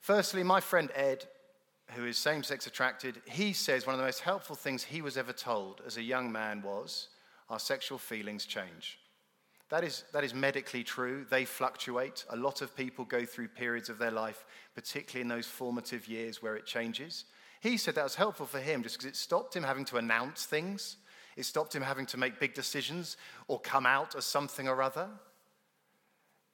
[0.00, 1.26] Firstly, my friend Ed
[1.94, 5.16] who is same sex attracted, he says one of the most helpful things he was
[5.16, 7.08] ever told as a young man was
[7.48, 8.98] our sexual feelings change.
[9.68, 11.26] That is, that is medically true.
[11.28, 12.24] They fluctuate.
[12.30, 14.44] A lot of people go through periods of their life,
[14.74, 17.24] particularly in those formative years where it changes.
[17.60, 20.44] He said that was helpful for him just because it stopped him having to announce
[20.46, 20.96] things,
[21.36, 23.16] it stopped him having to make big decisions
[23.48, 25.08] or come out as something or other.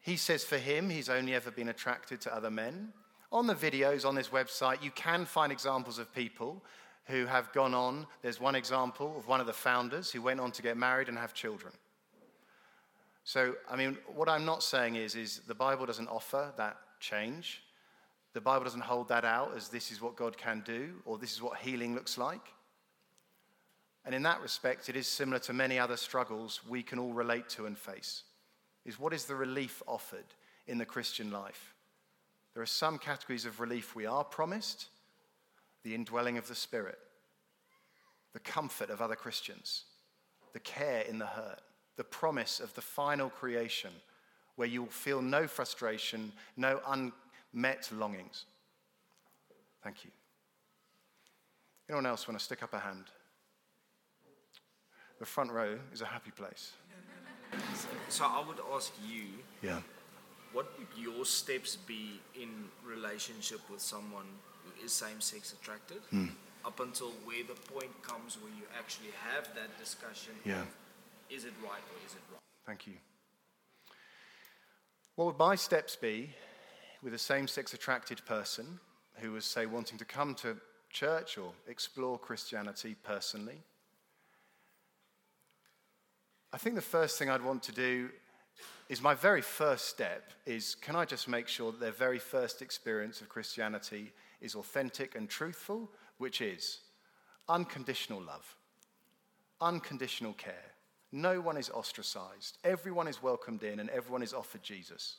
[0.00, 2.92] He says for him, he's only ever been attracted to other men
[3.32, 6.62] on the videos on this website, you can find examples of people
[7.06, 8.06] who have gone on.
[8.20, 11.18] There's one example of one of the founders who went on to get married and
[11.18, 11.72] have children.
[13.24, 17.62] So, I mean, what I'm not saying is, is the Bible doesn't offer that change.
[18.34, 21.32] The Bible doesn't hold that out as this is what God can do or this
[21.32, 22.52] is what healing looks like.
[24.04, 27.48] And in that respect, it is similar to many other struggles we can all relate
[27.50, 28.24] to and face.
[28.84, 30.24] Is what is the relief offered
[30.66, 31.74] in the Christian life?
[32.54, 34.86] There are some categories of relief we are promised
[35.84, 36.98] the indwelling of the Spirit,
[38.32, 39.84] the comfort of other Christians,
[40.52, 41.60] the care in the hurt,
[41.96, 43.90] the promise of the final creation
[44.56, 48.44] where you will feel no frustration, no unmet longings.
[49.82, 50.10] Thank you.
[51.88, 53.06] Anyone else want to stick up a hand?
[55.18, 56.72] The front row is a happy place.
[58.08, 59.24] So I would ask you,
[59.62, 59.80] Yeah.
[60.52, 64.26] What would your steps be in relationship with someone
[64.64, 66.28] who is same-sex attracted, Hmm.
[66.64, 70.34] up until where the point comes where you actually have that discussion?
[70.44, 70.62] Yeah.
[70.62, 70.68] Of,
[71.30, 72.40] is it right or is it wrong?
[72.66, 72.94] Thank you.
[75.16, 76.34] What would my steps be
[77.02, 78.80] with a same sex attracted person
[79.16, 80.56] who was, say, wanting to come to
[80.90, 83.62] church or explore Christianity personally?
[86.52, 88.10] I think the first thing I'd want to do
[88.88, 92.62] is my very first step is can I just make sure that their very first
[92.62, 96.80] experience of Christianity is authentic and truthful, which is
[97.48, 98.54] unconditional love,
[99.60, 100.72] unconditional care.
[101.12, 105.16] No one is ostracized, everyone is welcomed in, and everyone is offered Jesus.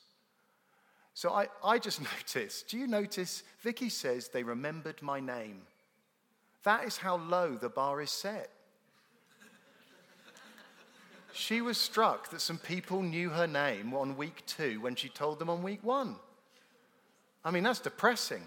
[1.14, 2.02] So I, I just
[2.36, 3.44] noticed, do you notice?
[3.62, 5.62] Vicky says they remembered my name.
[6.64, 8.50] That is how low the bar is set.
[11.34, 15.40] She was struck that some people knew her name on week two when she told
[15.40, 16.16] them on week one.
[17.44, 18.44] I mean, that's depressing.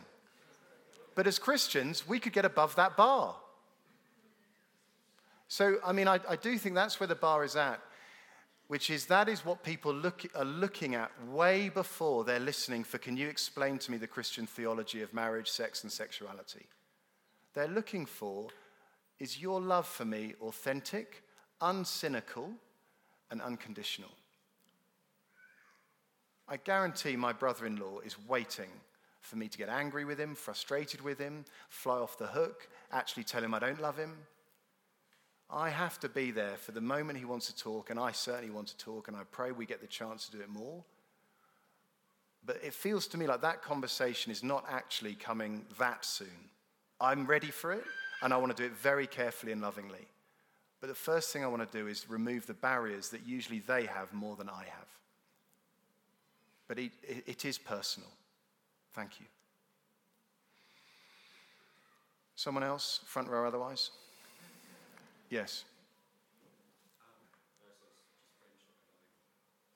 [1.16, 3.34] But as Christians, we could get above that bar.
[5.48, 7.80] So, I mean, I, I do think that's where the bar is at,
[8.68, 12.98] which is that is what people look, are looking at way before they're listening for
[12.98, 16.66] can you explain to me the Christian theology of marriage, sex, and sexuality?
[17.54, 18.48] They're looking for
[19.18, 21.22] is your love for me authentic,
[21.60, 22.52] uncynical,
[23.30, 24.10] and unconditional?
[26.48, 28.70] I guarantee my brother in law is waiting
[29.20, 33.24] for me to get angry with him, frustrated with him, fly off the hook, actually
[33.24, 34.14] tell him I don't love him.
[35.50, 38.50] I have to be there for the moment he wants to talk, and I certainly
[38.50, 40.84] want to talk, and I pray we get the chance to do it more.
[42.44, 46.50] But it feels to me like that conversation is not actually coming that soon.
[47.00, 47.84] I'm ready for it,
[48.22, 50.06] and I want to do it very carefully and lovingly.
[50.80, 53.86] But the first thing I want to do is remove the barriers that usually they
[53.86, 54.88] have more than I have.
[56.68, 58.10] But it, it is personal.
[58.92, 59.26] Thank you.
[62.34, 63.90] Someone else, front row otherwise?
[65.30, 65.64] Yes.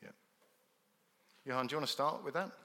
[0.02, 0.10] Yeah.
[1.46, 2.50] Johan, do you want to start with that?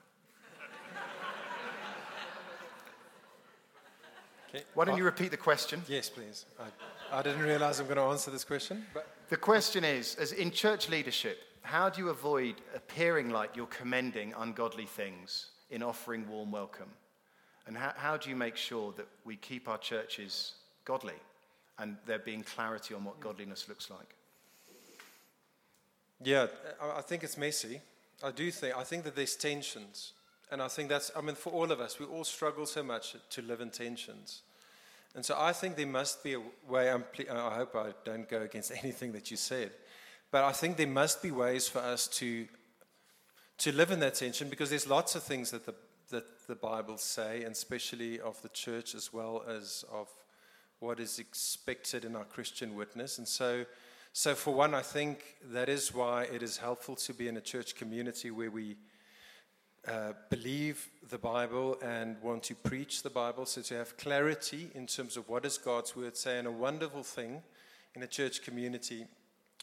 [4.49, 4.63] Okay.
[4.73, 5.81] Why don't you uh, repeat the question?
[5.85, 6.45] Yes, please.
[6.57, 6.63] I,
[7.11, 10.51] I didn't realize I'm going to answer this question, but The question is, as in
[10.51, 16.51] church leadership, how do you avoid appearing like you're commending ungodly things in offering warm
[16.51, 16.89] welcome?
[17.67, 21.19] And how, how do you make sure that we keep our churches godly
[21.79, 24.15] and there being clarity on what godliness looks like?
[26.23, 26.47] yeah,
[26.81, 27.81] I, I think it's messy.
[28.23, 30.13] I do think, I think that there's tensions.
[30.51, 33.15] And I think that's, I mean, for all of us, we all struggle so much
[33.31, 34.41] to live in tensions.
[35.15, 38.41] And so I think there must be a way, ple- I hope I don't go
[38.41, 39.71] against anything that you said,
[40.29, 42.47] but I think there must be ways for us to,
[43.59, 45.73] to live in that tension because there's lots of things that the,
[46.11, 50.09] that the Bible say, and especially of the church as well as of
[50.79, 53.17] what is expected in our Christian witness.
[53.17, 53.65] And so,
[54.11, 57.41] so for one, I think that is why it is helpful to be in a
[57.41, 58.75] church community where we
[59.87, 63.45] uh, believe the Bible and want to preach the Bible.
[63.45, 67.03] So to have clarity in terms of what does God's word say, and a wonderful
[67.03, 67.43] thing
[67.93, 69.05] in a church community,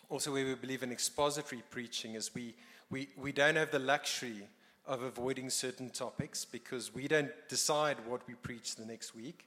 [0.08, 2.54] also where we believe in expository preaching, is we
[2.90, 4.48] we we don't have the luxury
[4.86, 9.46] of avoiding certain topics because we don't decide what we preach the next week.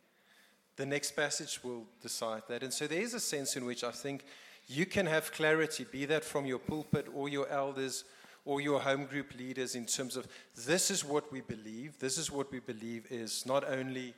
[0.77, 2.63] The next passage will decide that.
[2.63, 4.25] And so there is a sense in which I think
[4.67, 8.03] you can have clarity, be that from your pulpit or your elders
[8.45, 11.97] or your home group leaders, in terms of this is what we believe.
[11.99, 14.13] This is what we believe is not only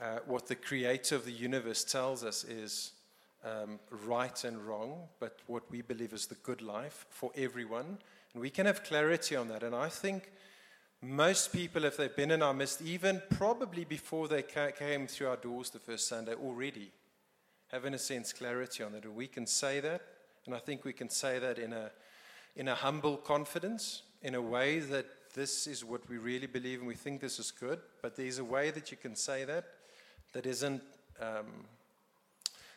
[0.00, 2.92] uh, what the creator of the universe tells us is
[3.44, 7.98] um, right and wrong, but what we believe is the good life for everyone.
[8.32, 9.62] And we can have clarity on that.
[9.62, 10.32] And I think
[11.02, 15.28] most people, if they've been in our midst, even probably before they ca- came through
[15.28, 16.90] our doors the first Sunday, already
[17.68, 19.04] have, in a sense, clarity on that.
[19.04, 20.00] And we can say that,
[20.46, 21.90] and I think we can say that in a,
[22.56, 26.88] in a humble confidence, in a way that this is what we really believe and
[26.88, 29.64] we think this is good, but there's a way that you can say that
[30.32, 30.82] that isn't.
[31.20, 31.66] Um,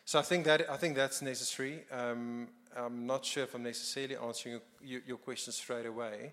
[0.04, 1.84] so I think that I think that's necessary.
[1.90, 6.32] Um, I'm not sure if I'm necessarily answering your, your question straight away.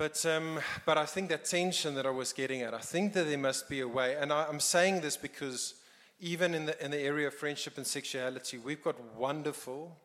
[0.00, 3.24] But, um, but I think that tension that I was getting at, I think that
[3.24, 4.16] there must be a way.
[4.16, 5.74] And I, I'm saying this because
[6.20, 9.96] even in the, in the area of friendship and sexuality, we've got wonderful,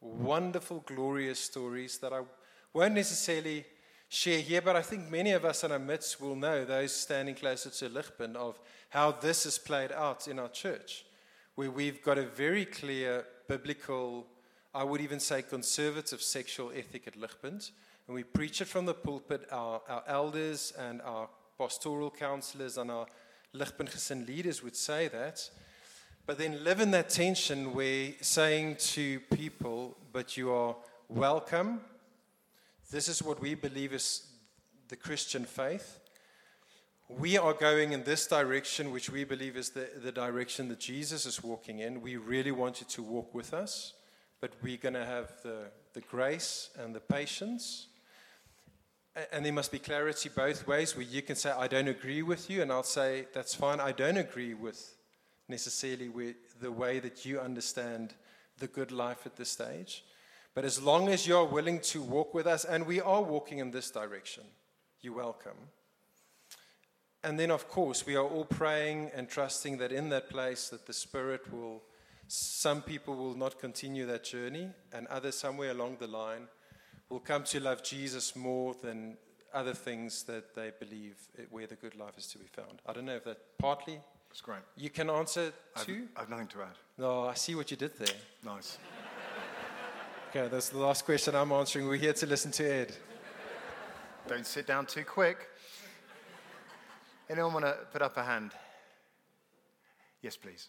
[0.00, 2.22] wonderful, glorious stories that I
[2.72, 3.64] won't necessarily
[4.08, 7.34] share here, but I think many of us in our midst will know, those standing
[7.34, 11.04] closer to Ligpunt, of how this is played out in our church,
[11.54, 14.26] where we've got a very clear biblical,
[14.74, 17.70] I would even say conservative sexual ethic at Ligpunt,
[18.06, 19.46] and we preach it from the pulpit.
[19.52, 23.06] Our, our elders and our pastoral counselors and our
[23.54, 25.48] Gesin leaders would say that.
[26.30, 30.76] But then live in that tension where saying to people, but you are
[31.08, 31.80] welcome.
[32.88, 34.28] This is what we believe is
[34.86, 35.98] the Christian faith.
[37.08, 41.26] We are going in this direction, which we believe is the, the direction that Jesus
[41.26, 42.00] is walking in.
[42.00, 43.94] We really want you to walk with us,
[44.40, 45.64] but we're going to have the,
[45.94, 47.88] the grace and the patience.
[49.32, 52.48] And there must be clarity both ways where you can say, I don't agree with
[52.48, 54.94] you, and I'll say, that's fine, I don't agree with
[55.50, 58.14] necessarily with the way that you understand
[58.58, 60.04] the good life at this stage.
[60.54, 63.70] But as long as you're willing to walk with us, and we are walking in
[63.70, 64.44] this direction,
[65.00, 65.56] you're welcome.
[67.22, 70.86] And then, of course, we are all praying and trusting that in that place that
[70.86, 71.82] the Spirit will,
[72.28, 76.48] some people will not continue that journey, and others somewhere along the line
[77.10, 79.18] will come to love Jesus more than
[79.52, 81.16] other things that they believe
[81.50, 82.80] where the good life is to be found.
[82.86, 84.60] I don't know if that partly That's great.
[84.76, 85.90] you can answer I've.
[86.16, 86.76] I've nothing to add.
[86.96, 88.14] No, I see what you did there.
[88.44, 88.78] Nice.
[90.30, 91.88] Okay, that's the last question I'm answering.
[91.88, 92.96] We're here to listen to Ed.
[94.28, 95.48] Don't sit down too quick.
[97.28, 98.52] Anyone want to put up a hand?
[100.22, 100.68] Yes, please.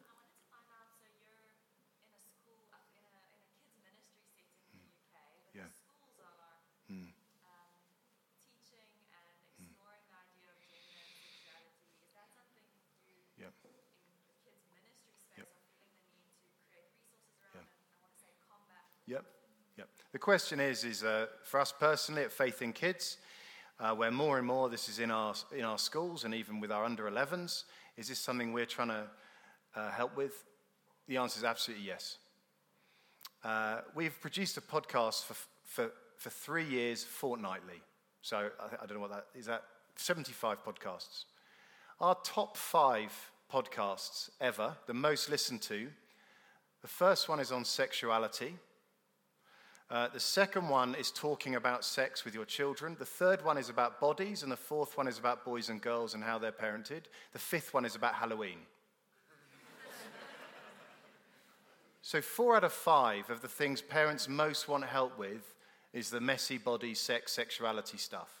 [0.00, 3.20] I wanted to find out, so you're in a school, uh, in a,
[3.76, 5.12] in a kids ministry setting in the UK,
[5.44, 5.68] but Yeah.
[5.68, 7.12] the schools are Hmm.
[7.44, 7.80] um,
[8.40, 11.84] teaching and exploring the idea of gender and sexuality.
[12.00, 12.64] Is that something
[13.36, 13.52] you Yep.
[13.64, 13.72] in
[14.24, 15.48] the kids ministry Yep.
[15.48, 17.66] space are feeling the need to create resources around Yeah.
[17.66, 18.84] and I want to say combat?
[19.14, 19.24] Yep.
[19.78, 19.88] Yep.
[20.10, 23.18] The question is, is uh, for us personally at Faith in Kids,
[23.78, 26.72] uh, where more and more this is in our in our schools and even with
[26.72, 27.62] our under 11s,
[27.96, 29.06] is this something we're trying to
[29.76, 30.42] uh, help with?
[31.06, 32.18] The answer is absolutely yes.
[33.44, 37.82] Uh, we've produced a podcast for, for, for three years fortnightly.
[38.20, 39.46] So I, I don't know what that is.
[39.46, 39.62] That
[39.94, 41.26] 75 podcasts.
[42.00, 43.12] Our top five
[43.52, 45.86] podcasts ever, the most listened to.
[46.82, 48.56] The first one is on sexuality.
[49.90, 52.96] Uh, the second one is talking about sex with your children.
[52.98, 54.42] The third one is about bodies.
[54.42, 57.02] And the fourth one is about boys and girls and how they're parented.
[57.32, 58.58] The fifth one is about Halloween.
[62.02, 65.54] so, four out of five of the things parents most want help with
[65.92, 68.40] is the messy body, sex, sexuality stuff.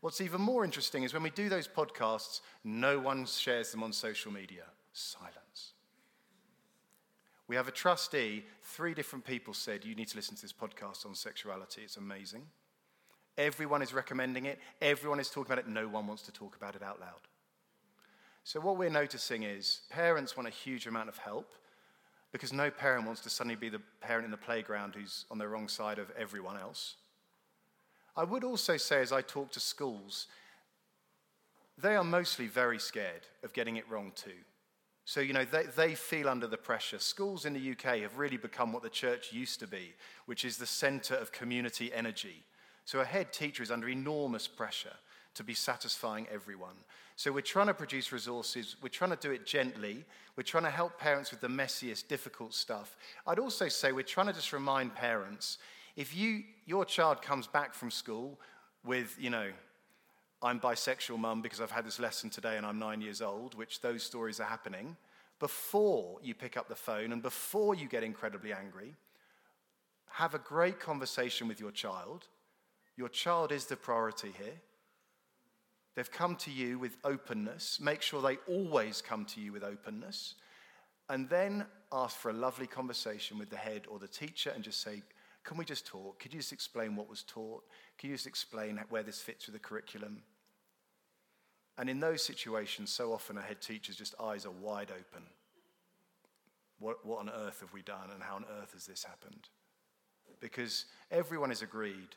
[0.00, 3.92] What's even more interesting is when we do those podcasts, no one shares them on
[3.92, 4.64] social media.
[4.92, 5.39] Silence.
[7.50, 11.04] We have a trustee, three different people said, You need to listen to this podcast
[11.04, 11.82] on sexuality.
[11.82, 12.42] It's amazing.
[13.36, 16.76] Everyone is recommending it, everyone is talking about it, no one wants to talk about
[16.76, 17.26] it out loud.
[18.44, 21.50] So, what we're noticing is parents want a huge amount of help
[22.30, 25.48] because no parent wants to suddenly be the parent in the playground who's on the
[25.48, 26.98] wrong side of everyone else.
[28.16, 30.28] I would also say, as I talk to schools,
[31.76, 34.38] they are mostly very scared of getting it wrong too.
[35.10, 37.00] So, you know, they, they feel under the pressure.
[37.00, 39.92] Schools in the UK have really become what the church used to be,
[40.26, 42.44] which is the center of community energy.
[42.84, 44.94] So, a head teacher is under enormous pressure
[45.34, 46.76] to be satisfying everyone.
[47.16, 50.04] So, we're trying to produce resources, we're trying to do it gently,
[50.36, 52.96] we're trying to help parents with the messiest, difficult stuff.
[53.26, 55.58] I'd also say we're trying to just remind parents
[55.96, 58.38] if you, your child comes back from school
[58.84, 59.48] with, you know,
[60.42, 63.80] I'm bisexual, mum, because I've had this lesson today and I'm nine years old, which
[63.80, 64.96] those stories are happening,
[65.38, 68.94] before you pick up the phone and before you get incredibly angry,
[70.10, 72.26] have a great conversation with your child.
[72.96, 74.60] Your child is the priority here.
[75.94, 77.78] They've come to you with openness.
[77.80, 80.34] Make sure they always come to you with openness.
[81.08, 84.80] And then ask for a lovely conversation with the head or the teacher and just
[84.80, 85.02] say,
[85.42, 86.20] Can we just talk?
[86.20, 87.64] Could you just explain what was taught?
[87.98, 90.22] Can you just explain where this fits with the curriculum?
[91.80, 95.24] And in those situations, so often a head teacher's just eyes are wide open.
[96.78, 99.48] what, what on earth have we done and how on earth has this happened?
[100.40, 102.16] Because everyone is agreed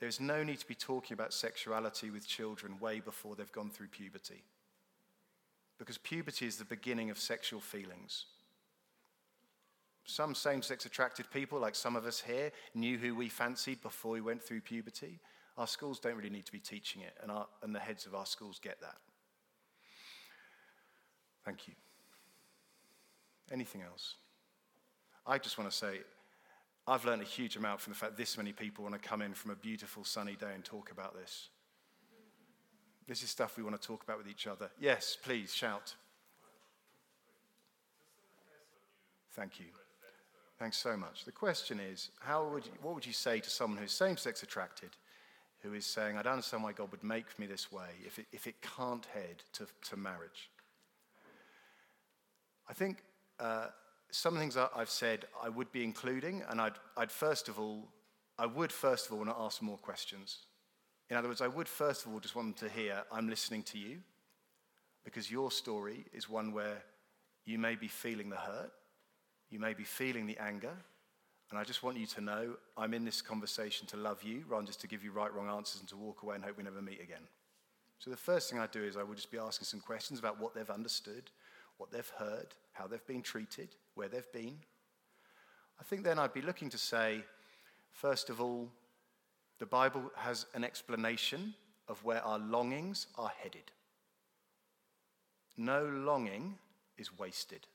[0.00, 3.88] there's no need to be talking about sexuality with children way before they've gone through
[3.88, 4.42] puberty.
[5.78, 8.26] Because puberty is the beginning of sexual feelings.
[10.04, 14.12] Some same sex attracted people, like some of us here, knew who we fancied before
[14.12, 15.18] we went through puberty.
[15.58, 18.14] Our schools don't really need to be teaching it, and, our, and the heads of
[18.14, 18.96] our schools get that.
[21.44, 21.74] Thank you.
[23.50, 24.14] Anything else?
[25.26, 25.98] I just want to say
[26.86, 29.34] I've learned a huge amount from the fact this many people want to come in
[29.34, 31.48] from a beautiful sunny day and talk about this.
[33.08, 34.70] This is stuff we want to talk about with each other.
[34.78, 35.94] Yes, please shout.
[39.32, 39.66] Thank you.
[40.58, 41.24] Thanks so much.
[41.24, 44.90] The question is, how would you, what would you say to someone who's same-sex attracted,
[45.62, 48.26] who is saying, I don't understand why God would make me this way if it,
[48.32, 50.50] if it can't head to, to marriage?
[52.68, 52.98] I think
[53.40, 53.66] uh,
[54.10, 57.88] some things I've said I would be including, and I'd, I'd first of all,
[58.38, 60.38] I would first of all want to ask more questions.
[61.10, 63.62] In other words, I would first of all just want them to hear, I'm listening
[63.64, 63.98] to you,
[65.04, 66.82] because your story is one where
[67.46, 68.70] you may be feeling the hurt,
[69.50, 70.76] you may be feeling the anger,
[71.50, 74.60] and I just want you to know I'm in this conversation to love you rather
[74.60, 76.62] than just to give you right, wrong answers and to walk away and hope we
[76.62, 77.22] never meet again.
[77.98, 80.40] So the first thing I do is I would just be asking some questions about
[80.40, 81.30] what they've understood,
[81.78, 84.58] what they've heard, how they've been treated, where they've been.
[85.80, 87.24] I think then I'd be looking to say,
[87.92, 88.68] first of all,
[89.58, 91.54] the Bible has an explanation
[91.88, 93.72] of where our longings are headed.
[95.56, 96.56] No longing
[96.98, 97.66] is wasted.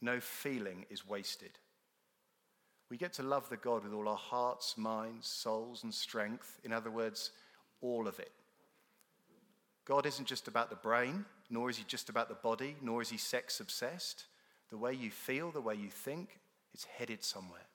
[0.00, 1.52] No feeling is wasted.
[2.90, 6.58] We get to love the God with all our hearts, minds, souls, and strength.
[6.64, 7.30] In other words,
[7.80, 8.32] all of it.
[9.84, 13.08] God isn't just about the brain, nor is he just about the body, nor is
[13.08, 14.24] he sex obsessed.
[14.70, 16.40] The way you feel, the way you think,
[16.74, 17.66] it's headed somewhere.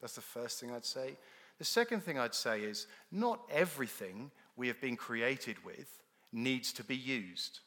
[0.00, 1.16] That's the first thing I'd say.
[1.58, 5.88] The second thing I'd say is not everything we have been created with
[6.32, 7.60] needs to be used.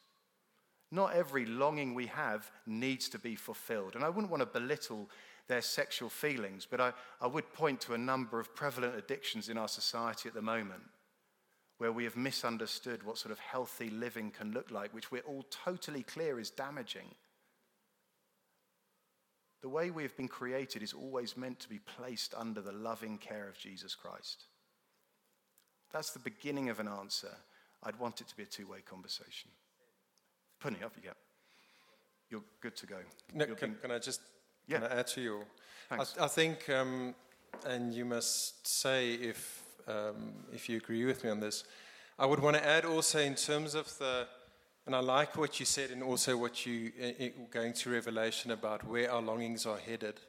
[0.91, 3.95] Not every longing we have needs to be fulfilled.
[3.95, 5.09] And I wouldn't want to belittle
[5.49, 9.57] their sexual feelings, but I, I would point to a number of prevalent addictions in
[9.57, 10.83] our society at the moment
[11.79, 15.45] where we have misunderstood what sort of healthy living can look like, which we're all
[15.49, 17.15] totally clear is damaging.
[19.61, 23.17] The way we have been created is always meant to be placed under the loving
[23.17, 24.43] care of Jesus Christ.
[25.91, 27.31] That's the beginning of an answer.
[27.83, 29.49] I'd want it to be a two way conversation.
[30.63, 31.15] Punny, up you go.
[32.29, 32.97] You're good to go.
[33.33, 34.21] No, can, being- can I just
[34.69, 34.79] Yeah.
[34.79, 35.41] can I add to you?
[35.91, 36.15] I, Thanks.
[36.19, 37.15] I think, um,
[37.65, 41.63] and you must say if um, if you agree with me on this.
[42.19, 44.27] I would want to add also in terms of the,
[44.85, 48.51] and I like what you said, and also what you i- i- going to Revelation
[48.51, 50.19] about where our longings are headed.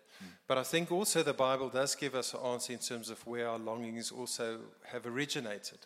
[0.46, 3.48] But I think also the Bible does give us an answer in terms of where
[3.48, 4.60] our longings also
[4.92, 5.78] have originated.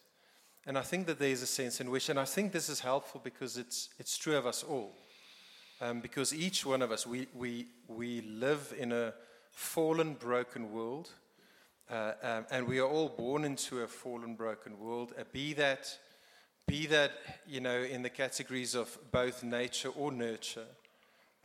[0.66, 3.20] And I think that there's a sense in which, and I think this is helpful
[3.24, 4.96] because it's, it's true of us all.
[5.81, 9.12] Um, because each one of us, we, we, we live in a
[9.51, 11.11] fallen, broken world.
[11.91, 15.12] Uh, um, and we are all born into a fallen, broken world.
[15.18, 15.99] Uh, be that,
[16.66, 17.12] be that,
[17.47, 20.66] you know, in the categories of both nature or nurture.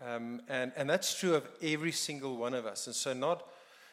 [0.05, 2.87] Um, and, and that's true of every single one of us.
[2.87, 3.45] And so not,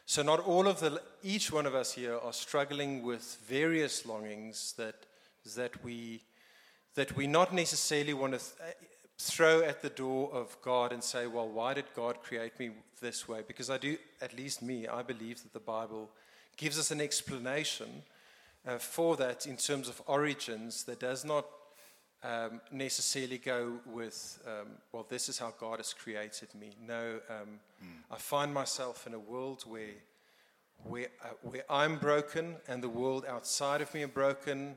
[0.04, 4.74] so not all of the, each one of us here are struggling with various longings
[4.76, 4.94] that,
[5.56, 6.20] that we,
[6.94, 8.40] that we not necessarily want to
[9.18, 13.26] throw at the door of God and say, well, why did God create me this
[13.26, 13.42] way?
[13.46, 16.10] Because I do, at least me, I believe that the Bible
[16.56, 18.02] gives us an explanation
[18.66, 21.46] uh, for that in terms of origins that does not
[22.24, 26.70] um, necessarily go with, um, well, this is how God has created me.
[26.80, 27.60] No, um,
[28.10, 29.94] I find myself in a world where,
[30.82, 34.76] where, uh, where I'm broken and the world outside of me are broken,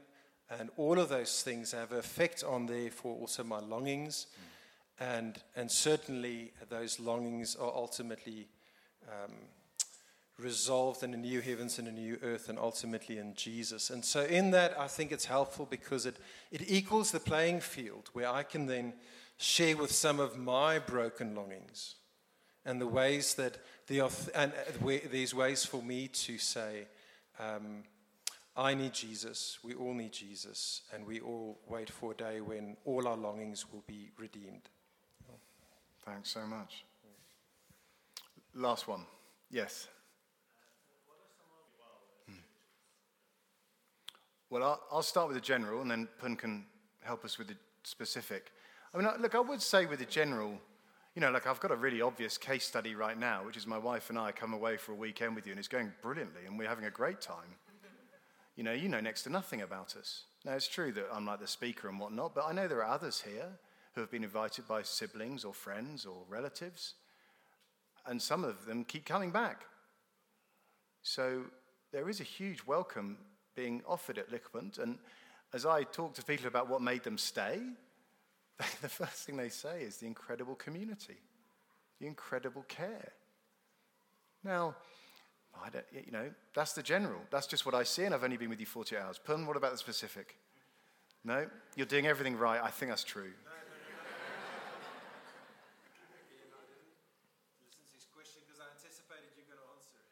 [0.49, 4.27] and all of those things have effect on, therefore, also my longings.
[4.99, 8.47] And, and certainly, those longings are ultimately
[9.07, 9.33] um,
[10.37, 13.89] resolved in a new heavens and a new earth, and ultimately in Jesus.
[13.89, 16.17] And so, in that, I think it's helpful because it,
[16.51, 18.93] it equals the playing field where I can then
[19.37, 21.95] share with some of my broken longings
[22.65, 24.01] and the ways that the
[24.35, 26.87] and uh, where, there's ways for me to say,
[27.39, 27.83] um,
[28.59, 29.57] I need Jesus.
[29.63, 33.65] We all need Jesus, and we all wait for a day when all our longings
[33.71, 34.67] will be redeemed.
[36.05, 36.83] Thanks so much.
[38.53, 39.05] Last one.
[39.49, 39.87] Yes.
[44.49, 46.65] Well, I'll start with the general, and then Pun can
[47.01, 48.51] help us with the specific.
[48.93, 50.59] I mean, look, I would say with the general,
[51.15, 53.77] You know, like I've got a really obvious case study right now, which is my
[53.77, 56.57] wife and I come away for a weekend with you, and it's going brilliantly, and
[56.57, 57.55] we're having a great time.
[58.59, 60.25] You know, you know next to nothing about us.
[60.43, 62.93] Now, it's true that I'm like the speaker and whatnot, but I know there are
[62.93, 63.57] others here
[63.95, 66.95] who have been invited by siblings or friends or relatives,
[68.05, 69.63] and some of them keep coming back.
[71.03, 71.43] So
[71.93, 73.19] there is a huge welcome
[73.55, 74.97] being offered at Ligpunt, and
[75.53, 77.61] as I talk to people about what made them stay,
[78.81, 81.21] the first thing they say is the incredible community,
[82.01, 83.13] the incredible care.
[84.43, 84.75] Now,
[85.55, 87.19] I don't, you know, that's the general.
[87.31, 89.19] That's just what I see, and I've only been with you 40 hours.
[89.19, 90.37] Pun, what about the specific?
[91.23, 91.47] No?
[91.75, 92.61] You're doing everything right.
[92.61, 93.31] I think that's true.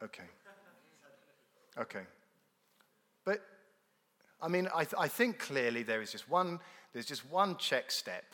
[0.03, 0.23] Okay.
[1.79, 2.05] Okay.
[3.25, 3.41] But,
[4.41, 6.59] I mean, I, th- I think clearly there is just one,
[6.93, 8.25] there's just one check step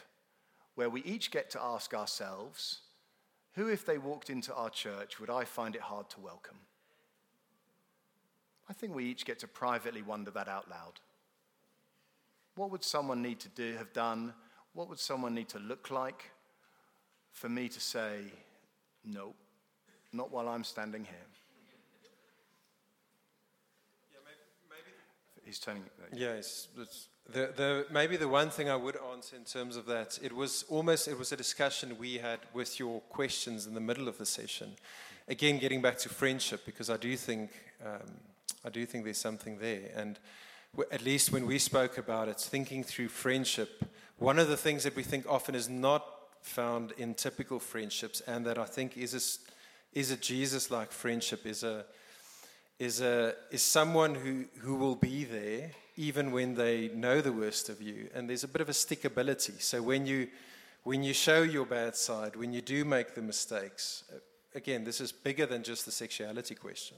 [0.76, 2.82] where we each get to ask ourselves,
[3.54, 6.58] who, if they walked into our church, would I find it hard to welcome?
[8.70, 11.00] I think we each get to privately wonder that out loud.
[12.56, 14.34] What would someone need to do, have done?
[14.74, 16.32] What would someone need to look like
[17.32, 18.22] for me to say,
[19.04, 19.34] no,
[20.12, 21.16] not while I'm standing here?
[24.12, 24.38] Yeah, maybe,
[24.70, 24.92] maybe
[25.46, 25.84] He's turning.
[26.14, 30.20] Yes, it's- the, the, maybe the one thing I would answer in terms of that,
[30.22, 34.10] it was almost it was a discussion we had with your questions in the middle
[34.10, 34.74] of the session.
[35.30, 37.52] Again, getting back to friendship, because I do think
[37.84, 38.02] um,
[38.66, 40.20] I do think there's something there, and
[40.76, 43.86] w- at least when we spoke about it, thinking through friendship,
[44.18, 46.06] one of the things that we think often is not
[46.42, 51.64] found in typical friendships, and that I think is a, is a Jesus-like friendship, is
[51.64, 51.86] a
[52.80, 57.70] is, a, is someone who, who will be there even when they know the worst
[57.70, 58.10] of you.
[58.14, 59.62] And there's a bit of a stickability.
[59.62, 60.28] So when you,
[60.84, 64.18] when you show your bad side, when you do make the mistakes, uh,
[64.56, 66.98] again, this is bigger than just the sexuality question.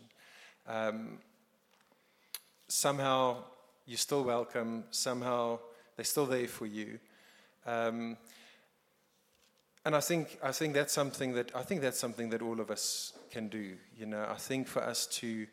[0.68, 1.20] Um,
[2.68, 3.38] somehow
[3.86, 5.60] you're still welcome, somehow
[5.96, 7.00] they're still there for you.
[7.66, 8.18] Um,
[9.86, 12.72] and I think I think that's something that I think that's something that all of
[12.72, 13.78] us can do.
[13.96, 15.46] You know, I think for us to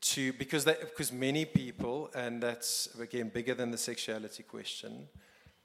[0.00, 5.08] to because that, because many people, and that's again bigger than the sexuality question,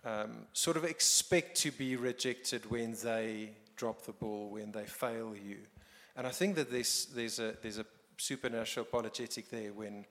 [0.04, 5.34] um, sort of expect to be rejected when they drop the ball, when they fail
[5.36, 5.60] you,
[6.18, 7.86] and I think that there's there's a there's a
[8.18, 10.06] supernatural apologetic there when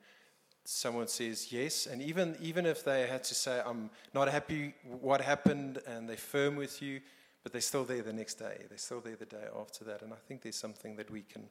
[0.65, 5.21] someone says yes, and even even if they had to say I'm not happy what
[5.21, 7.01] happened, and they're firm with you,
[7.43, 10.13] but they're still there the next day, they're still there the day after that, and
[10.13, 11.43] I think there's something that we can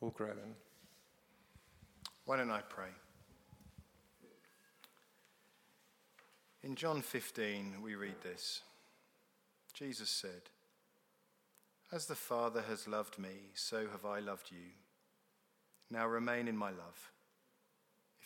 [0.00, 0.54] all grow in.
[2.24, 2.88] Why don't I pray?
[6.62, 8.62] In John 15, we read this
[9.72, 10.50] Jesus said,
[11.92, 14.72] As the Father has loved me, so have I loved you.
[15.90, 17.12] Now remain in my love.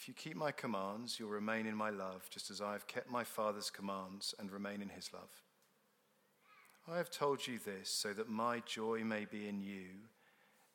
[0.01, 3.11] If you keep my commands, you'll remain in my love, just as I have kept
[3.11, 5.43] my Father's commands and remain in his love.
[6.91, 9.89] I have told you this so that my joy may be in you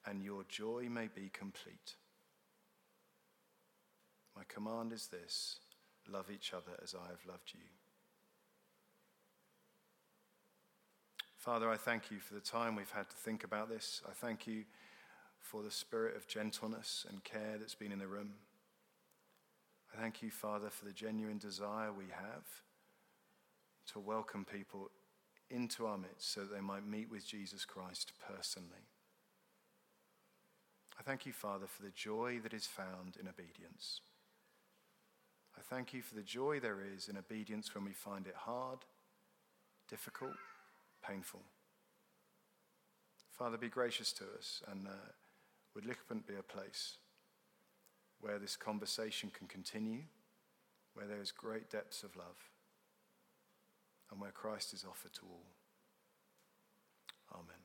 [0.06, 1.96] and your joy may be complete.
[4.36, 5.58] My command is this
[6.08, 7.66] love each other as I have loved you.
[11.36, 14.04] Father, I thank you for the time we've had to think about this.
[14.08, 14.66] I thank you
[15.40, 18.34] for the spirit of gentleness and care that's been in the room.
[20.00, 22.46] Thank you, Father, for the genuine desire we have
[23.94, 24.90] to welcome people
[25.50, 28.90] into our midst so that they might meet with Jesus Christ personally.
[31.00, 34.02] I thank you, Father, for the joy that is found in obedience.
[35.58, 38.80] I thank you for the joy there is in obedience when we find it hard,
[39.90, 40.36] difficult,
[41.08, 41.42] painful.
[43.32, 45.12] Father, be gracious to us, and uh,
[45.74, 46.98] would Ligpunt be a place
[48.26, 50.02] where this conversation can continue,
[50.96, 52.50] where there is great depths of love,
[54.10, 55.46] and where Christ is offered to all.
[57.38, 57.62] Amen.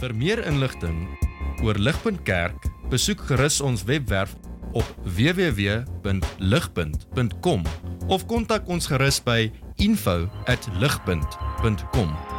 [0.00, 1.18] Vir meer inligting
[1.62, 4.34] oor Ligpunt Kerk, besoek gerus ons webwerf
[4.78, 7.62] op www.ligpunt.com
[8.08, 12.37] of kontak ons gerus by info@ligpunt.com